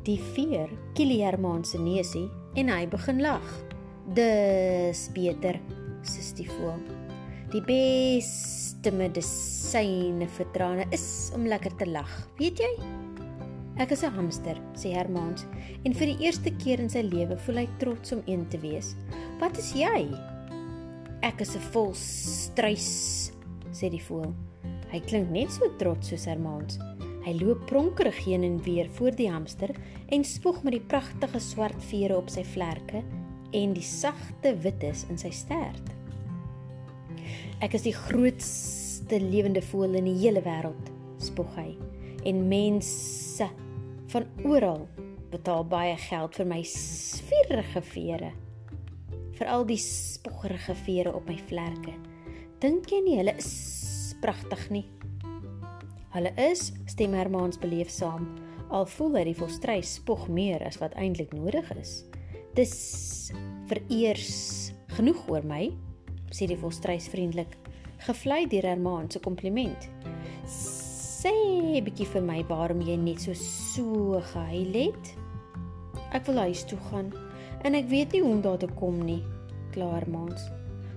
die 0.10 0.19
veer 0.34 0.69
Kili 0.97 1.19
Herman 1.21 1.65
se 1.65 1.79
neusie 1.82 2.27
en 2.58 2.71
hy 2.73 2.86
begin 2.89 3.21
lag. 3.21 3.51
Dis 4.17 5.05
beter, 5.13 5.60
sis 6.01 6.34
die 6.39 6.49
voël. 6.49 6.98
Die 7.49 7.63
beste 7.65 8.91
medisyne 8.93 10.27
vir 10.35 10.49
trane 10.53 10.83
is 10.93 11.31
om 11.33 11.47
lekker 11.49 11.73
te 11.79 11.88
lag. 11.89 12.12
Weet 12.38 12.62
jy? 12.62 12.69
Ek 13.81 13.95
is 13.95 14.03
'n 14.03 14.13
hamster, 14.13 14.59
sê 14.75 14.93
Hermans, 14.93 15.47
en 15.83 15.93
vir 15.93 16.13
die 16.13 16.25
eerste 16.25 16.51
keer 16.62 16.79
in 16.79 16.89
sy 16.89 17.01
lewe 17.01 17.38
voel 17.38 17.63
hy 17.63 17.67
trots 17.79 18.13
om 18.13 18.21
een 18.27 18.45
te 18.49 18.59
wees. 18.59 18.93
Wat 19.39 19.57
is 19.57 19.73
jy? 19.73 20.13
Ek 21.23 21.41
is 21.41 21.55
'n 21.55 21.65
volstruis, 21.73 23.31
sê 23.73 23.89
die 23.89 24.03
voël. 24.03 24.33
Hy 24.91 24.99
klink 24.99 25.31
net 25.31 25.49
so 25.51 25.65
trots 25.79 26.09
soos 26.09 26.25
Hermans. 26.25 26.77
Hy 27.25 27.33
loop 27.33 27.65
pronkerig 27.65 28.25
heen 28.25 28.43
en 28.43 28.62
weer 28.62 28.88
voor 28.89 29.12
die 29.12 29.31
hamster 29.31 29.73
en 30.09 30.23
spoeg 30.23 30.63
met 30.63 30.73
die 30.73 30.88
pragtige 30.88 31.39
swart 31.39 31.81
vere 31.81 32.15
op 32.15 32.29
sy 32.29 32.43
vlerke 32.43 33.03
en 33.53 33.73
die 33.73 33.81
sagte 33.81 34.55
wites 34.62 35.05
in 35.09 35.17
sy 35.17 35.31
stert. 35.31 35.98
Ek 37.63 37.75
is 37.75 37.86
die 37.88 37.95
grootste 37.95 39.19
lewende 39.19 39.62
voël 39.65 39.97
in 39.99 40.08
die 40.08 40.17
hele 40.21 40.43
wêreld, 40.45 40.91
spog 41.21 41.52
hy. 41.60 41.73
En 42.28 42.47
mense 42.52 43.47
van 44.12 44.28
oral 44.43 44.86
betaal 45.30 45.65
baie 45.69 45.97
geld 46.10 46.38
vir 46.39 46.47
my 46.49 46.60
svierige 46.67 47.82
vere. 47.91 48.32
Vir 49.38 49.52
al 49.52 49.65
die 49.67 49.80
spoggerige 49.80 50.75
vere 50.86 51.13
op 51.15 51.28
my 51.30 51.38
vlerke. 51.49 51.93
Dink 52.60 52.89
jy 52.91 53.02
nie 53.06 53.17
hulle 53.21 53.36
is 53.39 54.15
pragtig 54.23 54.65
nie? 54.73 54.86
Hulle 56.12 56.32
is, 56.41 56.71
stem 56.89 57.13
Hermans 57.13 57.60
beleef 57.62 57.91
saam, 57.93 58.25
al 58.73 58.88
voel 58.89 59.19
hy 59.19 59.28
die 59.30 59.38
volstrei 59.38 59.78
spog 59.86 60.25
meer 60.34 60.63
as 60.65 60.80
wat 60.82 60.95
eintlik 60.97 61.32
nodig 61.38 61.69
is. 61.78 62.02
Dis 62.58 62.73
vereers 63.69 64.73
genoeg 64.97 65.21
oor 65.30 65.45
my, 65.45 65.69
sê 66.32 66.48
die 66.50 66.58
volstreis 66.60 67.10
vriendelik, 67.12 67.56
gevlei 68.06 68.46
deur 68.50 68.68
Herman 68.70 69.10
se 69.12 69.22
kompliment. 69.24 69.89
Sê 70.50 71.34
bietjie 71.84 72.08
vir 72.13 72.24
my 72.24 72.44
waarom 72.48 72.84
jy 72.86 72.96
net 73.00 73.26
so 73.26 73.36
so 73.36 74.22
gehuil 74.34 74.78
het. 74.78 75.15
Ek 76.15 76.26
wil 76.30 76.39
huis 76.48 76.63
toe 76.65 76.80
gaan 76.89 77.12
en 77.68 77.76
ek 77.76 77.89
weet 77.92 78.15
nie 78.15 78.24
hoe 78.24 78.32
om 78.38 78.42
daar 78.42 78.60
te 78.62 78.70
kom 78.80 79.02
nie, 79.04 79.22
klaar 79.74 80.00
Hermans. 80.00 80.48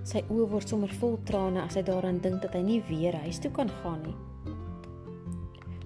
Sy 0.07 0.23
oë 0.31 0.49
word 0.51 0.69
sommer 0.69 0.91
vol 0.99 1.17
trane 1.27 1.61
as 1.63 1.77
hy 1.79 1.83
daaraan 1.87 2.19
dink 2.23 2.41
dat 2.43 2.55
hy 2.55 2.63
nie 2.63 2.79
weer 2.89 3.15
huis 3.23 3.39
toe 3.43 3.51
kan 3.55 3.71
gaan 3.81 4.01
nie. 4.03 4.15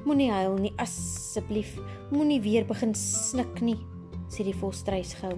Moenie 0.08 0.30
huil 0.32 0.56
nie 0.62 0.72
asseblief. 0.80 1.74
Moenie 2.14 2.40
weer 2.42 2.66
begin 2.66 2.94
snik 2.96 3.60
nie, 3.62 3.76
sê 4.32 4.46
die 4.48 4.56
volstreis 4.56 5.12
gou. 5.20 5.34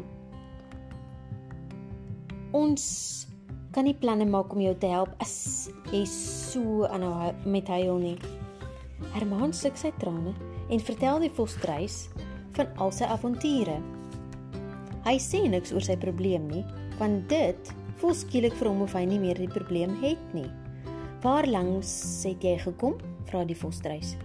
Ons 2.56 2.86
kan 3.80 3.88
nie 3.88 3.96
planne 3.96 4.26
maak 4.28 4.52
om 4.52 4.60
jou 4.60 4.74
te 4.76 4.90
help 4.92 5.14
as 5.24 5.70
jy 5.94 6.02
so 6.12 6.84
aanhou 6.92 7.30
met 7.48 7.70
huil 7.72 8.02
nie. 8.02 8.18
Herman 9.14 9.54
sluk 9.56 9.80
sy 9.80 9.94
trane 10.02 10.34
en 10.68 10.84
vertel 10.84 11.24
die 11.24 11.30
volstreis 11.38 12.10
van 12.58 12.68
al 12.84 12.92
sy 12.92 13.08
avonture. 13.08 13.78
Hy 15.06 15.16
sê 15.24 15.46
niks 15.48 15.72
oor 15.72 15.88
sy 15.88 15.96
probleem 16.02 16.50
nie, 16.52 16.66
want 17.00 17.32
dit 17.32 17.72
voel 18.02 18.18
skielik 18.20 18.60
vir 18.60 18.68
hom 18.68 18.84
of 18.84 18.98
hy 19.00 19.06
nie 19.08 19.22
meer 19.24 19.40
die 19.40 19.48
probleem 19.48 19.96
het 20.04 20.36
nie. 20.36 20.52
"Waar 21.24 21.48
langs 21.48 22.26
het 22.28 22.44
jy 22.44 22.58
gekom?" 22.60 23.00
vra 23.32 23.46
die 23.46 23.56
volstreis. 23.56 24.18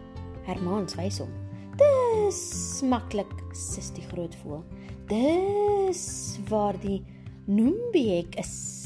Herman 0.50 0.90
wys 0.98 1.20
hom. 1.22 1.30
"Dis 1.78 2.82
maklik," 2.82 3.30
sis 3.54 3.94
die 3.94 4.08
groot 4.10 4.34
voël. 4.42 4.64
"Dis 5.06 6.40
waar 6.50 6.74
die 6.74 7.04
Noembiek 7.46 8.34
is. 8.34 8.83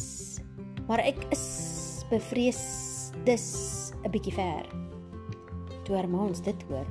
Maar 0.88 1.03
ek 1.05 1.27
is 1.35 1.44
bevrees 2.09 2.61
dis 3.29 3.92
'n 4.05 4.11
bietjie 4.11 4.33
ver. 4.33 4.64
Toe 5.85 5.96
Hermans 5.96 6.40
dit 6.40 6.62
hoor, 6.68 6.87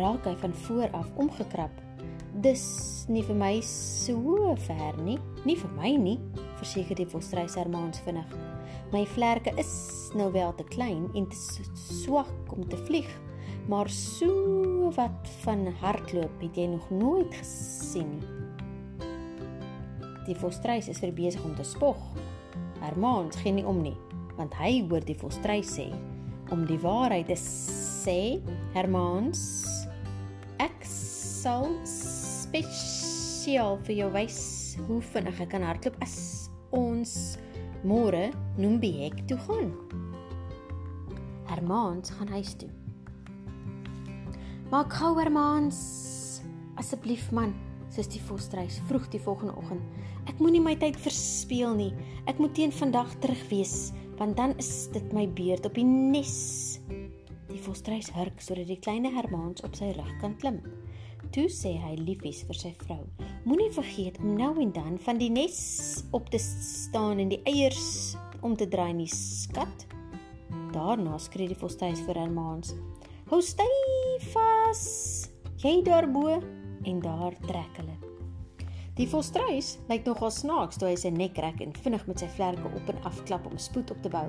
raak 0.00 0.24
hy 0.24 0.34
van 0.40 0.54
voor 0.54 0.88
af 0.92 1.10
omgekrap. 1.16 1.70
Dis 2.40 3.04
nie 3.08 3.22
vir 3.22 3.36
my 3.36 3.60
so 3.60 4.54
ver 4.56 4.96
nie, 5.04 5.18
nie 5.44 5.56
vir 5.56 5.70
my 5.76 5.92
nie, 5.96 6.18
verseker 6.56 6.96
die 6.96 7.06
volstrys 7.06 7.54
Hermans 7.54 8.00
vinnig. 8.00 8.32
My 8.92 9.04
vlerke 9.06 9.52
is 9.60 10.10
nou 10.14 10.32
wel 10.32 10.54
te 10.54 10.64
klein 10.64 11.10
en 11.14 11.28
te 11.28 11.36
swak 11.74 12.52
om 12.52 12.68
te 12.68 12.76
vlieg, 12.76 13.08
maar 13.68 13.88
so 13.88 14.90
wat 14.96 15.28
van 15.44 15.66
hardloop 15.66 16.40
het 16.40 16.56
jy 16.56 16.66
nog 16.66 16.90
nooit 16.90 17.34
gesien 17.34 18.18
nie. 18.18 18.28
Die 20.26 20.34
volstreis 20.34 20.88
is 20.88 20.98
vir 20.98 21.12
besig 21.12 21.44
om 21.44 21.54
te 21.54 21.64
spog. 21.64 22.00
Hermans 22.84 23.38
gee 23.40 23.54
nie 23.56 23.64
om 23.64 23.80
nie, 23.82 23.96
want 24.36 24.52
hy 24.60 24.82
hoor 24.90 25.04
die 25.04 25.16
volstreis 25.16 25.70
sê 25.78 25.88
om 26.52 26.66
die 26.68 26.78
waarheid 26.82 27.30
te 27.30 27.36
sê, 27.40 28.40
Hermans, 28.74 29.40
ek 30.60 30.84
sal 30.84 31.70
spesiaal 31.88 33.78
vir 33.86 33.96
jou 34.02 34.10
wys 34.14 34.40
hoe 34.84 35.00
vinnig 35.14 35.40
ek 35.40 35.54
kan 35.54 35.64
hardloop 35.64 35.96
as 36.04 36.16
ons 36.74 37.38
môre 37.84 38.28
Noembiek 38.60 39.24
toe 39.30 39.38
gaan. 39.46 39.72
Hermans 41.48 42.12
gaan 42.18 42.32
huis 42.36 42.54
toe. 42.60 42.70
Maak 44.72 44.92
gou 44.98 45.14
Hermans, 45.18 45.78
asseblief 46.80 47.30
man, 47.32 47.52
sê 47.92 48.02
die 48.10 48.22
volstreis 48.28 48.80
vroeg 48.88 49.06
die 49.12 49.22
volgende 49.22 49.54
oggend. 49.60 49.84
Ek 50.24 50.38
moenie 50.40 50.62
my 50.62 50.72
tyd 50.80 50.96
verspeel 51.00 51.74
nie. 51.76 51.92
Ek 52.30 52.40
moet 52.40 52.54
teen 52.56 52.72
vandag 52.72 53.12
terug 53.20 53.40
wees, 53.50 53.92
want 54.18 54.38
dan 54.38 54.54
is 54.62 54.88
dit 54.94 55.12
my 55.12 55.26
beurt 55.36 55.66
op 55.68 55.76
die 55.76 55.84
nes. 55.84 56.80
Die 57.50 57.60
volstreis 57.60 58.08
hurk 58.14 58.40
sodat 58.42 58.70
die 58.70 58.80
klein 58.80 59.06
Hermans 59.06 59.64
op 59.66 59.76
sy 59.76 59.92
rug 59.94 60.12
kan 60.22 60.36
klim. 60.40 60.62
Toe 61.34 61.48
sê 61.52 61.74
hy 61.80 61.96
liefies 62.00 62.44
vir 62.48 62.58
sy 62.58 62.72
vrou: 62.84 63.02
Moenie 63.44 63.72
vergeet 63.74 64.20
om 64.22 64.36
nou 64.38 64.52
en 64.62 64.72
dan 64.74 64.96
van 65.06 65.20
die 65.20 65.30
nes 65.32 65.58
op 66.16 66.30
te 66.32 66.40
staan 66.40 67.20
en 67.22 67.32
die 67.32 67.42
eiers 67.50 68.14
om 68.44 68.56
te 68.56 68.68
draai 68.68 68.92
nie, 68.96 69.10
skat. 69.10 69.86
Daarna 70.74 71.18
skree 71.22 71.52
die 71.52 71.58
volstreis 71.58 72.02
vir 72.08 72.22
Hermans: 72.22 72.74
Hou 73.30 73.42
styf 73.44 74.32
vas. 74.32 74.84
Jy 75.64 75.78
daarbo 75.86 76.26
en 76.34 76.98
daar 77.00 77.36
trek 77.46 77.80
hulle. 77.80 78.03
Die 78.94 79.08
volstruis 79.10 79.72
lyk 79.90 80.04
nogal 80.06 80.30
snaaks 80.30 80.76
toe 80.78 80.86
hy 80.86 80.94
sy 80.94 81.10
nek 81.10 81.38
rek 81.42 81.58
en 81.64 81.72
vinnig 81.82 82.04
met 82.06 82.20
sy 82.22 82.28
vlerke 82.36 82.68
op 82.78 82.90
en 82.92 83.00
af 83.08 83.16
klap 83.26 83.48
om 83.50 83.56
spoed 83.58 83.90
op 83.90 84.04
te 84.04 84.10
bou, 84.12 84.28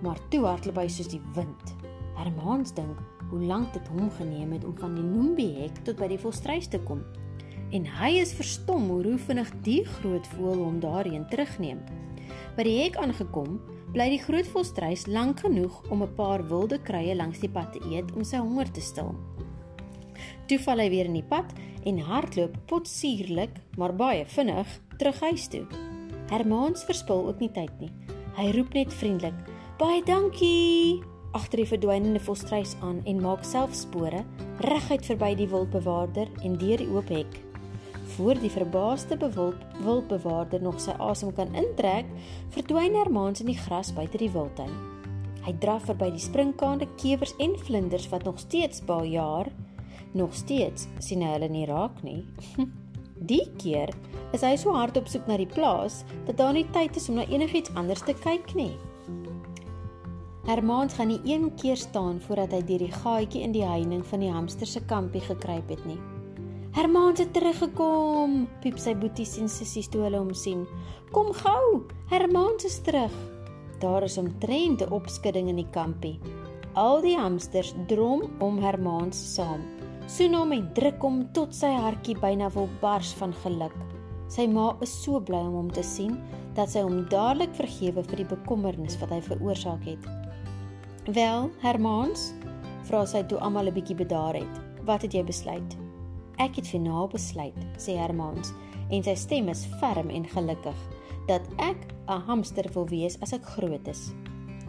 maar 0.00 0.20
toe 0.32 0.46
hardloop 0.46 0.78
hy 0.80 0.86
soos 0.88 1.10
die 1.12 1.20
wind. 1.36 1.74
Hermans 2.16 2.72
dink 2.72 3.02
hoe 3.28 3.42
lank 3.44 3.74
dit 3.76 3.90
hom 3.92 4.08
geneem 4.16 4.54
het 4.56 4.64
om 4.64 4.72
van 4.80 4.96
die 4.96 5.04
Noombie-hek 5.04 5.82
tot 5.84 6.00
by 6.00 6.08
die 6.08 6.20
volstruis 6.22 6.70
te 6.72 6.80
kom. 6.88 7.02
En 7.76 7.84
hy 7.98 8.14
is 8.22 8.32
verstom 8.32 8.88
hoe 8.88 9.02
hoe 9.10 9.18
vinnig 9.26 9.52
die 9.68 9.82
groot 9.98 10.32
voël 10.38 10.64
hom 10.64 10.80
daarheen 10.80 11.28
terugneem. 11.28 11.84
By 12.56 12.64
die 12.64 12.78
hek 12.78 12.96
aangekom, 12.96 13.58
bly 13.92 14.08
die 14.14 14.22
groot 14.24 14.48
volstruis 14.54 15.04
lank 15.04 15.44
genoeg 15.44 15.82
om 15.92 16.02
'n 16.02 16.14
paar 16.16 16.48
wilde 16.48 16.80
kruie 16.80 17.12
langs 17.12 17.44
die 17.44 17.52
pad 17.52 17.76
te 17.76 17.84
eet 17.92 18.08
om 18.16 18.24
sy 18.24 18.40
honger 18.40 18.72
te 18.72 18.80
stil. 18.80 19.12
Toe 20.48 20.56
val 20.64 20.80
hy 20.80 20.86
weer 20.88 21.08
in 21.10 21.16
die 21.18 21.26
pad 21.28 21.50
en 21.84 21.98
hardloop 22.00 22.54
potsierlik, 22.70 23.52
maar 23.76 23.92
baie 23.92 24.24
vinnig 24.32 24.78
terug 24.96 25.18
huis 25.20 25.44
toe. 25.52 25.66
Hermans 26.30 26.86
verspil 26.88 27.26
ook 27.28 27.42
nie 27.44 27.50
tyd 27.52 27.74
nie. 27.82 27.90
Hy 28.38 28.46
roep 28.56 28.72
net 28.72 28.94
vriendelik: 28.96 29.36
"Baie 29.76 30.00
dankie!" 30.08 31.04
agter 31.36 31.60
die 31.60 31.68
verdwynende 31.68 32.20
volstruis 32.24 32.72
aan 32.80 33.02
en 33.04 33.20
maak 33.20 33.44
self 33.44 33.76
spore 33.76 34.24
reguit 34.64 35.04
verby 35.04 35.34
die 35.36 35.50
wildbewaarder 35.52 36.32
en 36.42 36.56
deur 36.56 36.80
die 36.80 36.88
oop 36.96 37.12
hek. 37.12 37.40
Voor 38.16 38.40
die 38.40 38.50
verbaasde 38.50 39.20
bewild 39.20 39.60
wildbewaarder 39.84 40.62
nog 40.62 40.80
sy 40.80 40.96
asem 40.96 41.32
kan 41.36 41.52
intrek, 41.54 42.08
verdwyn 42.56 42.96
Hermans 42.96 43.44
in 43.44 43.52
die 43.52 43.60
gras 43.68 43.92
buite 43.92 44.16
die 44.16 44.32
wildtuin. 44.32 44.72
Hy 45.44 45.52
draf 45.60 45.84
verby 45.84 46.08
die 46.16 46.24
springkane, 46.24 46.88
kewers 46.96 47.36
en 47.38 47.58
vlinders 47.68 48.08
wat 48.08 48.24
nog 48.24 48.40
steeds 48.40 48.80
baljaar 48.80 49.52
Nog 50.12 50.34
steeds 50.34 50.88
sien 50.98 51.22
hy 51.22 51.34
hulle 51.34 51.48
nie 51.52 51.66
raak 51.68 52.02
nie. 52.02 52.24
Die 53.30 53.44
keer 53.58 53.90
is 54.32 54.44
hy 54.46 54.54
so 54.60 54.72
hard 54.76 54.96
op 54.96 55.08
soek 55.10 55.26
na 55.26 55.36
die 55.40 55.48
plaas 55.48 56.04
dat 56.28 56.36
daar 56.38 56.52
nie 56.54 56.66
tyd 56.72 56.96
is 56.96 57.08
om 57.10 57.16
na 57.18 57.24
enigiets 57.26 57.72
anders 57.74 58.04
te 58.06 58.14
kyk 58.14 58.52
nie. 58.54 58.76
Hermaan 60.48 60.88
gaan 60.88 61.10
nie 61.10 61.20
een 61.26 61.48
keer 61.60 61.76
staan 61.76 62.20
voordat 62.24 62.54
hy 62.56 62.60
deur 62.68 62.84
die 62.86 62.92
gaatjie 62.92 63.42
in 63.44 63.52
die 63.52 63.64
heining 63.66 64.04
van 64.06 64.22
die 64.24 64.30
hamster 64.32 64.70
se 64.70 64.80
kampie 64.88 65.20
gekruip 65.24 65.68
het 65.68 65.82
nie. 65.88 65.98
Hermaan 66.76 67.16
het 67.18 67.32
teruggekom, 67.34 68.44
piep 68.62 68.78
sy 68.78 68.94
boeties 68.96 69.34
en 69.42 69.50
sissies 69.50 69.90
toe 69.90 70.04
hulle 70.06 70.20
hom 70.20 70.32
sien. 70.36 70.62
Kom 71.12 71.32
gou, 71.42 71.82
Hermaan 72.12 72.56
is 72.64 72.78
terug. 72.86 73.12
Daar 73.82 74.06
is 74.06 74.18
omtrent 74.18 74.80
'n 74.82 74.92
opskudding 74.92 75.48
in 75.48 75.56
die 75.56 75.70
kampie. 75.72 76.20
Al 76.74 77.00
die 77.02 77.16
hamsters 77.16 77.74
drom 77.88 78.30
om 78.38 78.58
Hermaan 78.62 79.12
saam 79.12 79.77
soen 80.08 80.32
hom 80.32 80.54
en 80.56 80.68
druk 80.72 81.02
hom 81.04 81.18
tot 81.36 81.52
sy 81.52 81.68
hartjie 81.68 82.14
byna 82.16 82.46
wil 82.54 82.68
bars 82.80 83.10
van 83.18 83.34
geluk. 83.42 83.74
Sy 84.32 84.46
ma 84.48 84.70
is 84.84 84.92
so 85.04 85.20
bly 85.20 85.40
om 85.50 85.58
hom 85.58 85.68
te 85.72 85.84
sien 85.84 86.14
dat 86.56 86.72
sy 86.72 86.80
hom 86.84 87.02
dadelik 87.12 87.52
vergewe 87.58 88.04
vir 88.06 88.22
die 88.22 88.28
bekommernis 88.30 88.96
wat 89.02 89.12
hy 89.12 89.18
veroorsaak 89.26 89.84
het. 89.84 90.06
"Wel, 91.12 91.50
Hermans," 91.60 92.32
vra 92.88 93.04
sy 93.04 93.22
toe 93.22 93.38
almal 93.38 93.68
'n 93.68 93.74
bietjie 93.74 93.96
bedaar 93.96 94.34
het. 94.40 94.54
"Wat 94.84 95.02
het 95.02 95.12
jy 95.12 95.24
besluit?" 95.24 95.76
"Ek 96.38 96.56
het 96.56 96.66
finaal 96.66 97.08
besluit," 97.08 97.60
sê 97.76 97.96
Hermans, 97.96 98.52
en 98.90 99.02
sy 99.02 99.14
stem 99.14 99.48
is 99.48 99.68
ferm 99.78 100.08
en 100.08 100.24
gelukkig, 100.24 100.78
"dat 101.26 101.42
ek 101.58 101.92
'n 102.08 102.20
hamster 102.26 102.64
wil 102.72 102.86
wees 102.86 103.20
as 103.20 103.32
ek 103.32 103.44
groot 103.44 103.88
is." 103.88 104.14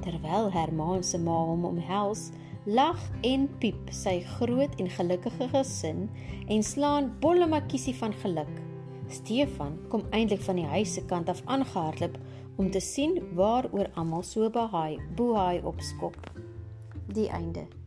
Terwyl 0.01 0.51
Hermans 0.51 1.09
se 1.09 1.17
ma 1.17 1.45
hom 1.45 1.65
omhels, 1.65 2.31
lag 2.65 2.99
en 3.23 3.47
piep 3.59 3.91
sy 3.95 4.19
groot 4.35 4.73
en 4.79 4.89
gelukkige 4.89 5.47
gesin 5.53 6.09
en 6.47 6.63
slaan 6.63 7.11
bolle 7.23 7.47
makiesie 7.47 7.95
van 7.95 8.13
geluk. 8.23 8.51
Stefan 9.09 9.77
kom 9.89 10.03
eintlik 10.11 10.43
van 10.45 10.59
die 10.59 10.67
huis 10.69 10.93
se 10.93 11.05
kant 11.09 11.29
af 11.29 11.41
aangehardloop 11.45 12.17
om 12.59 12.71
te 12.71 12.81
sien 12.83 13.17
waaroor 13.33 13.89
almal 13.95 14.23
so 14.23 14.49
behaai, 14.49 14.99
bohaai 15.15 15.61
opskop. 15.63 16.17
Die 17.15 17.29
einde. 17.31 17.78